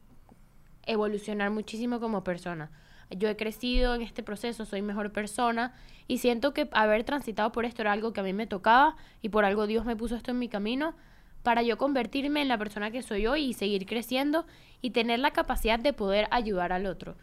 evolucionar 0.86 1.50
muchísimo 1.50 2.00
como 2.00 2.24
persona. 2.24 2.72
Yo 3.10 3.30
he 3.30 3.36
crecido 3.36 3.96
en 3.96 4.02
este 4.04 4.24
proceso, 4.24 4.66
soy 4.66 4.82
mejor 4.82 5.12
persona 5.12 5.74
y 6.08 6.20
siento 6.20 6.54
que 6.54 6.70
haber 6.72 7.04
transitado 7.04 7.52
por 7.52 7.66
esto 7.66 7.82
era 7.82 7.92
algo 7.92 8.13
que 8.13 8.22
a 8.22 8.24
mí 8.24 8.34
me 8.34 8.48
tocaba 8.48 8.96
y 9.22 9.30
por 9.30 9.44
algo 9.44 9.68
Dios 9.68 9.86
me 9.86 9.96
puso 9.96 10.16
esto 10.16 10.32
en 10.32 10.39
mi 10.39 10.48
camino 10.50 10.96
para 11.42 11.62
yo 11.62 11.78
convertirme 11.78 12.42
en 12.42 12.48
la 12.48 12.58
persona 12.58 12.92
que 12.92 13.02
soy 13.02 13.28
hoy 13.28 13.46
y 13.46 13.54
seguir 13.54 13.86
creciendo 13.86 14.46
y 14.82 14.92
tener 14.92 15.20
la 15.20 15.32
capacidad 15.32 15.80
de 15.80 15.94
poder 15.94 16.28
ayudar 16.32 16.72
al 16.72 16.86
otro. 16.86 17.16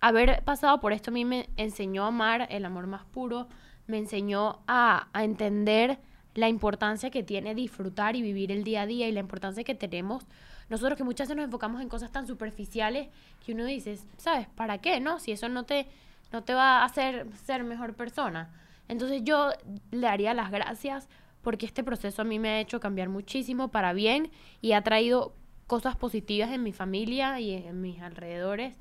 Haber 0.00 0.42
pasado 0.44 0.80
por 0.80 0.92
esto 0.92 1.10
a 1.10 1.14
mí 1.14 1.24
me 1.24 1.48
enseñó 1.56 2.04
a 2.04 2.08
amar 2.08 2.46
el 2.50 2.64
amor 2.64 2.86
más 2.86 3.04
puro, 3.04 3.48
me 3.90 3.98
enseñó 3.98 4.60
a, 4.66 5.08
entender 5.14 5.98
la 6.34 6.48
importancia 6.48 7.10
que 7.10 7.22
tiene 7.22 7.54
disfrutar 7.54 8.16
y 8.16 8.22
vivir 8.22 8.52
el 8.52 8.64
día 8.64 8.82
a 8.82 8.86
día 8.86 9.08
y 9.08 9.12
la 9.12 9.20
importancia 9.20 9.64
que 9.64 9.74
tenemos 9.74 10.24
nosotros 10.70 10.96
que 10.96 11.02
muchas 11.02 11.26
veces 11.26 11.36
nos 11.36 11.44
enfocamos 11.44 11.82
en 11.82 11.88
cosas 11.88 12.12
tan 12.12 12.28
superficiales 12.28 13.08
que 13.44 13.52
uno 13.52 13.64
dice, 13.64 13.98
¿sabes? 14.16 14.46
¿Para 14.54 14.78
qué? 14.78 15.00
¿No? 15.00 15.18
Si 15.18 15.32
eso 15.32 15.48
no 15.48 15.64
te, 15.64 15.88
no 16.30 16.44
te 16.44 16.54
va 16.54 16.78
a 16.78 16.84
hacer 16.84 17.26
ser 17.44 17.64
mejor 17.64 17.94
persona. 17.94 18.50
Entonces 18.86 19.22
yo 19.24 19.50
le 19.90 20.00
daría 20.00 20.32
las 20.32 20.52
gracias 20.52 21.08
porque 21.42 21.66
este 21.66 21.82
proceso 21.82 22.22
a 22.22 22.24
mí 22.24 22.38
me 22.38 22.50
ha 22.50 22.60
hecho 22.60 22.78
cambiar 22.78 23.08
muchísimo 23.08 23.68
para 23.68 23.92
bien 23.92 24.30
y 24.60 24.72
ha 24.72 24.82
traído 24.82 25.34
cosas 25.66 25.96
positivas 25.96 26.50
en 26.50 26.62
mi 26.62 26.72
familia 26.72 27.40
y 27.40 27.52
en 27.52 27.80
mis 27.80 28.00
alrededores. 28.00 28.74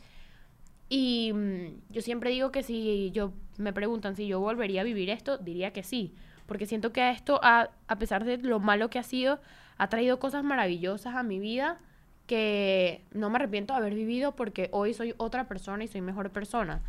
Y 0.89 1.31
mm, 1.33 1.91
yo 1.91 2.01
siempre 2.01 2.31
digo 2.31 2.51
que 2.51 2.63
si 2.63 3.11
yo 3.11 3.33
me 3.57 3.73
preguntan 3.73 4.15
si 4.15 4.27
yo 4.27 4.39
volvería 4.39 4.81
a 4.81 4.83
vivir 4.83 5.09
esto, 5.09 5.37
diría 5.37 5.71
que 5.71 5.83
sí, 5.83 6.15
porque 6.47 6.65
siento 6.65 6.91
que 6.91 7.09
esto, 7.11 7.39
a, 7.43 7.69
a 7.87 7.99
pesar 7.99 8.25
de 8.25 8.37
lo 8.37 8.59
malo 8.59 8.89
que 8.89 8.99
ha 8.99 9.03
sido, 9.03 9.39
ha 9.77 9.87
traído 9.87 10.19
cosas 10.19 10.43
maravillosas 10.43 11.15
a 11.15 11.23
mi 11.23 11.39
vida 11.39 11.79
que 12.25 13.05
no 13.11 13.29
me 13.29 13.37
arrepiento 13.37 13.73
de 13.73 13.79
haber 13.79 13.95
vivido 13.95 14.35
porque 14.35 14.69
hoy 14.71 14.93
soy 14.93 15.15
otra 15.17 15.47
persona 15.47 15.83
y 15.83 15.87
soy 15.87 16.01
mejor 16.01 16.31
persona. 16.31 16.81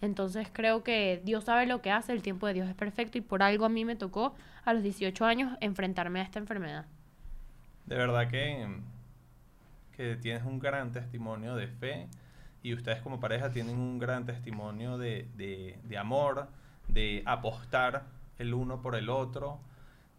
Entonces 0.00 0.48
creo 0.52 0.82
que 0.82 1.20
Dios 1.24 1.44
sabe 1.44 1.66
lo 1.66 1.80
que 1.80 1.90
hace, 1.90 2.12
el 2.12 2.22
tiempo 2.22 2.46
de 2.46 2.54
Dios 2.54 2.68
es 2.68 2.74
perfecto 2.74 3.18
y 3.18 3.20
por 3.20 3.42
algo 3.42 3.64
a 3.64 3.68
mí 3.68 3.84
me 3.84 3.96
tocó 3.96 4.34
a 4.64 4.72
los 4.74 4.82
18 4.82 5.24
años 5.24 5.56
enfrentarme 5.60 6.20
a 6.20 6.22
esta 6.22 6.38
enfermedad. 6.38 6.86
De 7.86 7.96
verdad 7.96 8.28
que, 8.28 8.66
que 9.96 10.16
tienes 10.16 10.44
un 10.44 10.58
gran 10.58 10.92
testimonio 10.92 11.56
de 11.56 11.68
fe 11.68 12.08
y 12.66 12.74
ustedes 12.74 13.00
como 13.00 13.20
pareja 13.20 13.50
tienen 13.50 13.78
un 13.78 13.98
gran 13.98 14.26
testimonio 14.26 14.98
de, 14.98 15.28
de, 15.36 15.78
de 15.84 15.98
amor, 15.98 16.48
de 16.88 17.22
apostar 17.24 18.02
el 18.38 18.54
uno 18.54 18.82
por 18.82 18.96
el 18.96 19.08
otro. 19.08 19.60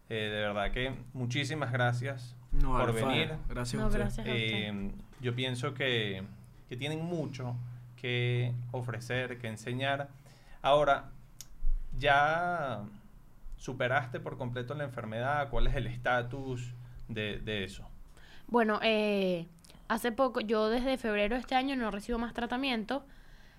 Eh, 0.08 0.14
de 0.14 0.40
verdad 0.40 0.70
que 0.72 0.94
muchísimas 1.12 1.70
gracias 1.70 2.34
No, 2.52 2.72
por 2.72 2.88
Alfa, 2.88 3.06
venir. 3.06 3.34
Gracias 3.50 3.74
a 3.78 3.82
No, 3.82 3.88
usted. 3.88 3.98
gracias. 4.00 4.26
a 4.26 4.30
usted. 4.30 4.40
Eh, 4.40 4.90
yo 5.20 5.34
pienso 5.34 5.74
que, 5.74 6.22
que 6.70 6.76
tienen 6.78 7.04
mucho 7.04 7.54
que 7.96 8.54
ofrecer, 8.72 9.38
que 9.38 9.48
enseñar. 9.48 10.08
Ahora, 10.62 11.10
¿ya 11.98 12.80
superaste 13.58 14.20
por 14.20 14.38
completo 14.38 14.74
la 14.74 14.84
enfermedad? 14.84 15.50
¿Cuál 15.50 15.66
es 15.66 15.74
el 15.74 15.86
estatus 15.86 16.72
de, 17.08 17.40
de 17.40 17.64
eso? 17.64 17.86
Bueno, 18.46 18.80
eh, 18.82 19.46
hace 19.88 20.12
poco, 20.12 20.40
yo 20.40 20.68
desde 20.68 20.96
febrero 20.98 21.34
de 21.34 21.40
este 21.40 21.54
año 21.54 21.74
no 21.76 21.90
recibo 21.90 22.18
más 22.18 22.34
tratamiento. 22.34 23.04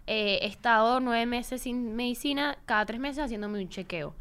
Eh, 0.08 0.40
he 0.42 0.48
estado 0.48 1.00
nueve 1.00 1.26
meses 1.26 1.62
sin 1.62 1.96
medicina, 1.96 2.58
cada 2.66 2.86
tres 2.86 3.00
meses 3.00 3.26
haciéndome 3.26 3.62
un 3.62 3.70
chequeo. 3.70 4.16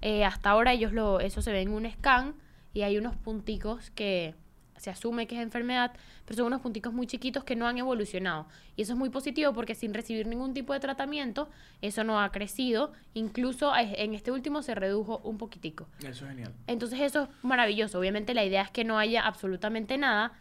Eh, 0.00 0.24
hasta 0.24 0.50
ahora 0.50 0.72
ellos 0.72 0.92
lo, 0.92 1.20
eso 1.20 1.42
se 1.42 1.52
ve 1.52 1.62
en 1.62 1.72
un 1.72 1.90
scan 1.90 2.34
y 2.74 2.82
hay 2.82 2.98
unos 2.98 3.16
punticos 3.16 3.90
que 3.90 4.34
se 4.76 4.90
asume 4.90 5.28
que 5.28 5.36
es 5.36 5.42
enfermedad, 5.42 5.92
pero 6.24 6.38
son 6.38 6.46
unos 6.46 6.60
punticos 6.60 6.92
muy 6.92 7.06
chiquitos 7.06 7.44
que 7.44 7.54
no 7.54 7.68
han 7.68 7.78
evolucionado. 7.78 8.46
Y 8.74 8.82
eso 8.82 8.94
es 8.94 8.98
muy 8.98 9.10
positivo 9.10 9.52
porque 9.52 9.76
sin 9.76 9.94
recibir 9.94 10.26
ningún 10.26 10.54
tipo 10.54 10.72
de 10.72 10.80
tratamiento, 10.80 11.48
eso 11.82 12.02
no 12.02 12.20
ha 12.20 12.32
crecido. 12.32 12.92
Incluso 13.14 13.74
eh, 13.76 14.02
en 14.02 14.14
este 14.14 14.32
último 14.32 14.60
se 14.62 14.74
redujo 14.74 15.18
un 15.18 15.38
poquitico. 15.38 15.86
Eso 16.00 16.24
es 16.24 16.30
genial. 16.30 16.52
Entonces 16.66 17.00
eso 17.00 17.22
es 17.22 17.28
maravilloso. 17.42 18.00
Obviamente 18.00 18.34
la 18.34 18.44
idea 18.44 18.62
es 18.62 18.72
que 18.72 18.82
no 18.82 18.98
haya 18.98 19.24
absolutamente 19.24 19.98
nada, 19.98 20.32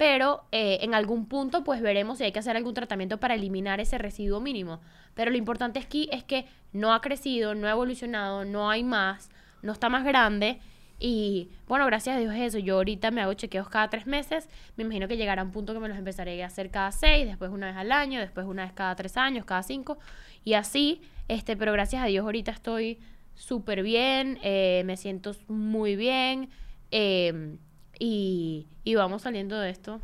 pero 0.00 0.44
eh, 0.50 0.78
en 0.80 0.94
algún 0.94 1.26
punto 1.26 1.62
pues 1.62 1.82
veremos 1.82 2.16
si 2.16 2.24
hay 2.24 2.32
que 2.32 2.38
hacer 2.38 2.56
algún 2.56 2.72
tratamiento 2.72 3.20
para 3.20 3.34
eliminar 3.34 3.80
ese 3.80 3.98
residuo 3.98 4.40
mínimo. 4.40 4.80
Pero 5.12 5.30
lo 5.30 5.36
importante 5.36 5.78
aquí 5.78 6.08
es 6.10 6.24
que 6.24 6.46
no 6.72 6.94
ha 6.94 7.02
crecido, 7.02 7.54
no 7.54 7.66
ha 7.66 7.72
evolucionado, 7.72 8.46
no 8.46 8.70
hay 8.70 8.82
más, 8.82 9.28
no 9.60 9.72
está 9.72 9.90
más 9.90 10.02
grande. 10.02 10.58
Y 10.98 11.50
bueno, 11.68 11.84
gracias 11.84 12.16
a 12.16 12.18
Dios 12.18 12.34
eso. 12.34 12.58
Yo 12.58 12.76
ahorita 12.76 13.10
me 13.10 13.20
hago 13.20 13.34
chequeos 13.34 13.68
cada 13.68 13.90
tres 13.90 14.06
meses. 14.06 14.48
Me 14.78 14.84
imagino 14.84 15.06
que 15.06 15.18
llegará 15.18 15.42
un 15.42 15.50
punto 15.50 15.74
que 15.74 15.80
me 15.80 15.88
los 15.88 15.98
empezaré 15.98 16.42
a 16.42 16.46
hacer 16.46 16.70
cada 16.70 16.92
seis, 16.92 17.26
después 17.26 17.50
una 17.50 17.66
vez 17.66 17.76
al 17.76 17.92
año, 17.92 18.20
después 18.20 18.46
una 18.46 18.62
vez 18.62 18.72
cada 18.72 18.96
tres 18.96 19.18
años, 19.18 19.44
cada 19.44 19.62
cinco. 19.62 19.98
Y 20.44 20.54
así, 20.54 21.02
este, 21.28 21.58
pero 21.58 21.72
gracias 21.72 22.02
a 22.02 22.06
Dios 22.06 22.24
ahorita 22.24 22.52
estoy 22.52 23.00
súper 23.34 23.82
bien, 23.82 24.38
eh, 24.42 24.80
me 24.86 24.96
siento 24.96 25.36
muy 25.46 25.94
bien 25.94 26.48
eh, 26.90 27.58
y, 28.00 28.66
y 28.82 28.96
vamos 28.96 29.22
saliendo 29.22 29.60
de 29.60 29.70
esto, 29.70 30.00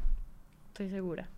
estoy 0.69 0.91
segura. 0.91 1.29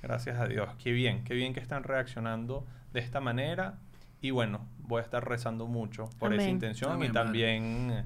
Gracias 0.00 0.38
a 0.40 0.46
Dios. 0.46 0.70
Qué 0.82 0.92
bien, 0.92 1.24
qué 1.24 1.34
bien 1.34 1.52
que 1.52 1.60
están 1.60 1.82
reaccionando 1.82 2.64
de 2.92 3.00
esta 3.00 3.20
manera. 3.20 3.78
Y 4.20 4.30
bueno, 4.30 4.66
voy 4.78 5.00
a 5.00 5.02
estar 5.02 5.28
rezando 5.28 5.66
mucho 5.66 6.08
por 6.18 6.32
esa 6.32 6.48
intención 6.48 6.92
Amén, 6.92 7.10
y 7.10 7.12
también 7.12 8.04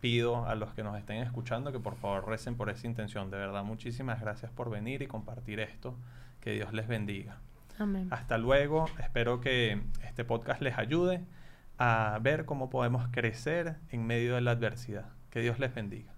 pido 0.00 0.46
a 0.46 0.54
los 0.54 0.72
que 0.72 0.82
nos 0.82 0.96
estén 0.98 1.18
escuchando 1.18 1.70
que 1.70 1.78
por 1.78 1.96
favor 1.96 2.26
recen 2.26 2.56
por 2.56 2.70
esa 2.70 2.86
intención. 2.86 3.30
De 3.30 3.36
verdad, 3.36 3.62
muchísimas 3.62 4.20
gracias 4.20 4.50
por 4.50 4.70
venir 4.70 5.02
y 5.02 5.06
compartir 5.06 5.60
esto. 5.60 5.94
Que 6.40 6.52
Dios 6.52 6.72
les 6.72 6.88
bendiga. 6.88 7.38
Amén. 7.78 8.08
Hasta 8.10 8.38
luego. 8.38 8.86
Espero 8.98 9.40
que 9.40 9.82
este 10.04 10.24
podcast 10.24 10.62
les 10.62 10.78
ayude 10.78 11.20
a 11.76 12.18
ver 12.22 12.46
cómo 12.46 12.70
podemos 12.70 13.08
crecer 13.10 13.76
en 13.90 14.06
medio 14.06 14.34
de 14.34 14.40
la 14.40 14.52
adversidad. 14.52 15.06
Que 15.30 15.40
Dios 15.40 15.58
les 15.58 15.74
bendiga. 15.74 16.12